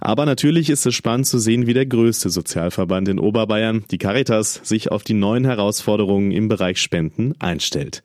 Aber 0.00 0.26
natürlich 0.26 0.70
ist 0.70 0.86
es 0.86 0.94
spannend 0.94 1.26
zu 1.26 1.40
sehen, 1.40 1.66
wie 1.66 1.74
der 1.74 1.86
größte 1.86 2.30
Sozialverband 2.30 3.08
in 3.08 3.18
Oberbayern, 3.18 3.84
die 3.90 3.98
Caritas, 3.98 4.60
sich 4.62 4.92
auf 4.92 5.02
die 5.02 5.14
neuen 5.14 5.44
Herausforderungen 5.44 6.30
im 6.30 6.46
Bereich 6.46 6.80
Spenden 6.80 7.34
einstellt. 7.40 8.04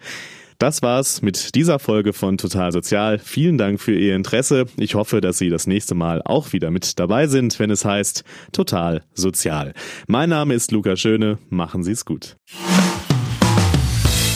Das 0.62 0.84
war's 0.84 1.24
mit 1.24 1.56
dieser 1.56 1.80
Folge 1.80 2.14
von 2.14 2.38
Total 2.38 2.72
Sozial. 2.72 3.18
Vielen 3.18 3.58
Dank 3.58 3.82
für 3.82 3.98
Ihr 3.98 4.16
Interesse. 4.16 4.68
Ich 4.78 4.94
hoffe, 4.94 5.20
dass 5.20 5.40
Sie 5.40 5.50
das 5.50 5.66
nächste 5.66 5.96
Mal 5.96 6.22
auch 6.24 6.54
wieder 6.54 6.70
mit 6.70 7.00
dabei 7.00 7.26
sind, 7.26 7.58
wenn 7.58 7.72
es 7.72 7.84
heißt 7.84 8.24
Total 8.52 9.02
Sozial. 9.16 9.74
Mein 10.06 10.30
Name 10.30 10.54
ist 10.54 10.72
Luca 10.72 10.96
Schöne. 10.96 11.40
Machen 11.50 11.84
Sie 11.84 11.94
es 11.94 12.06
gut. 12.06 12.38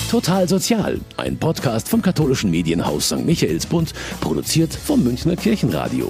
Total 0.09 0.49
Sozial, 0.49 0.99
ein 1.17 1.37
Podcast 1.37 1.89
vom 1.89 2.01
katholischen 2.01 2.49
Medienhaus 2.49 3.09
St. 3.09 3.23
Michaelsbund, 3.23 3.93
produziert 4.19 4.73
vom 4.73 5.03
Münchner 5.03 5.35
Kirchenradio. 5.35 6.09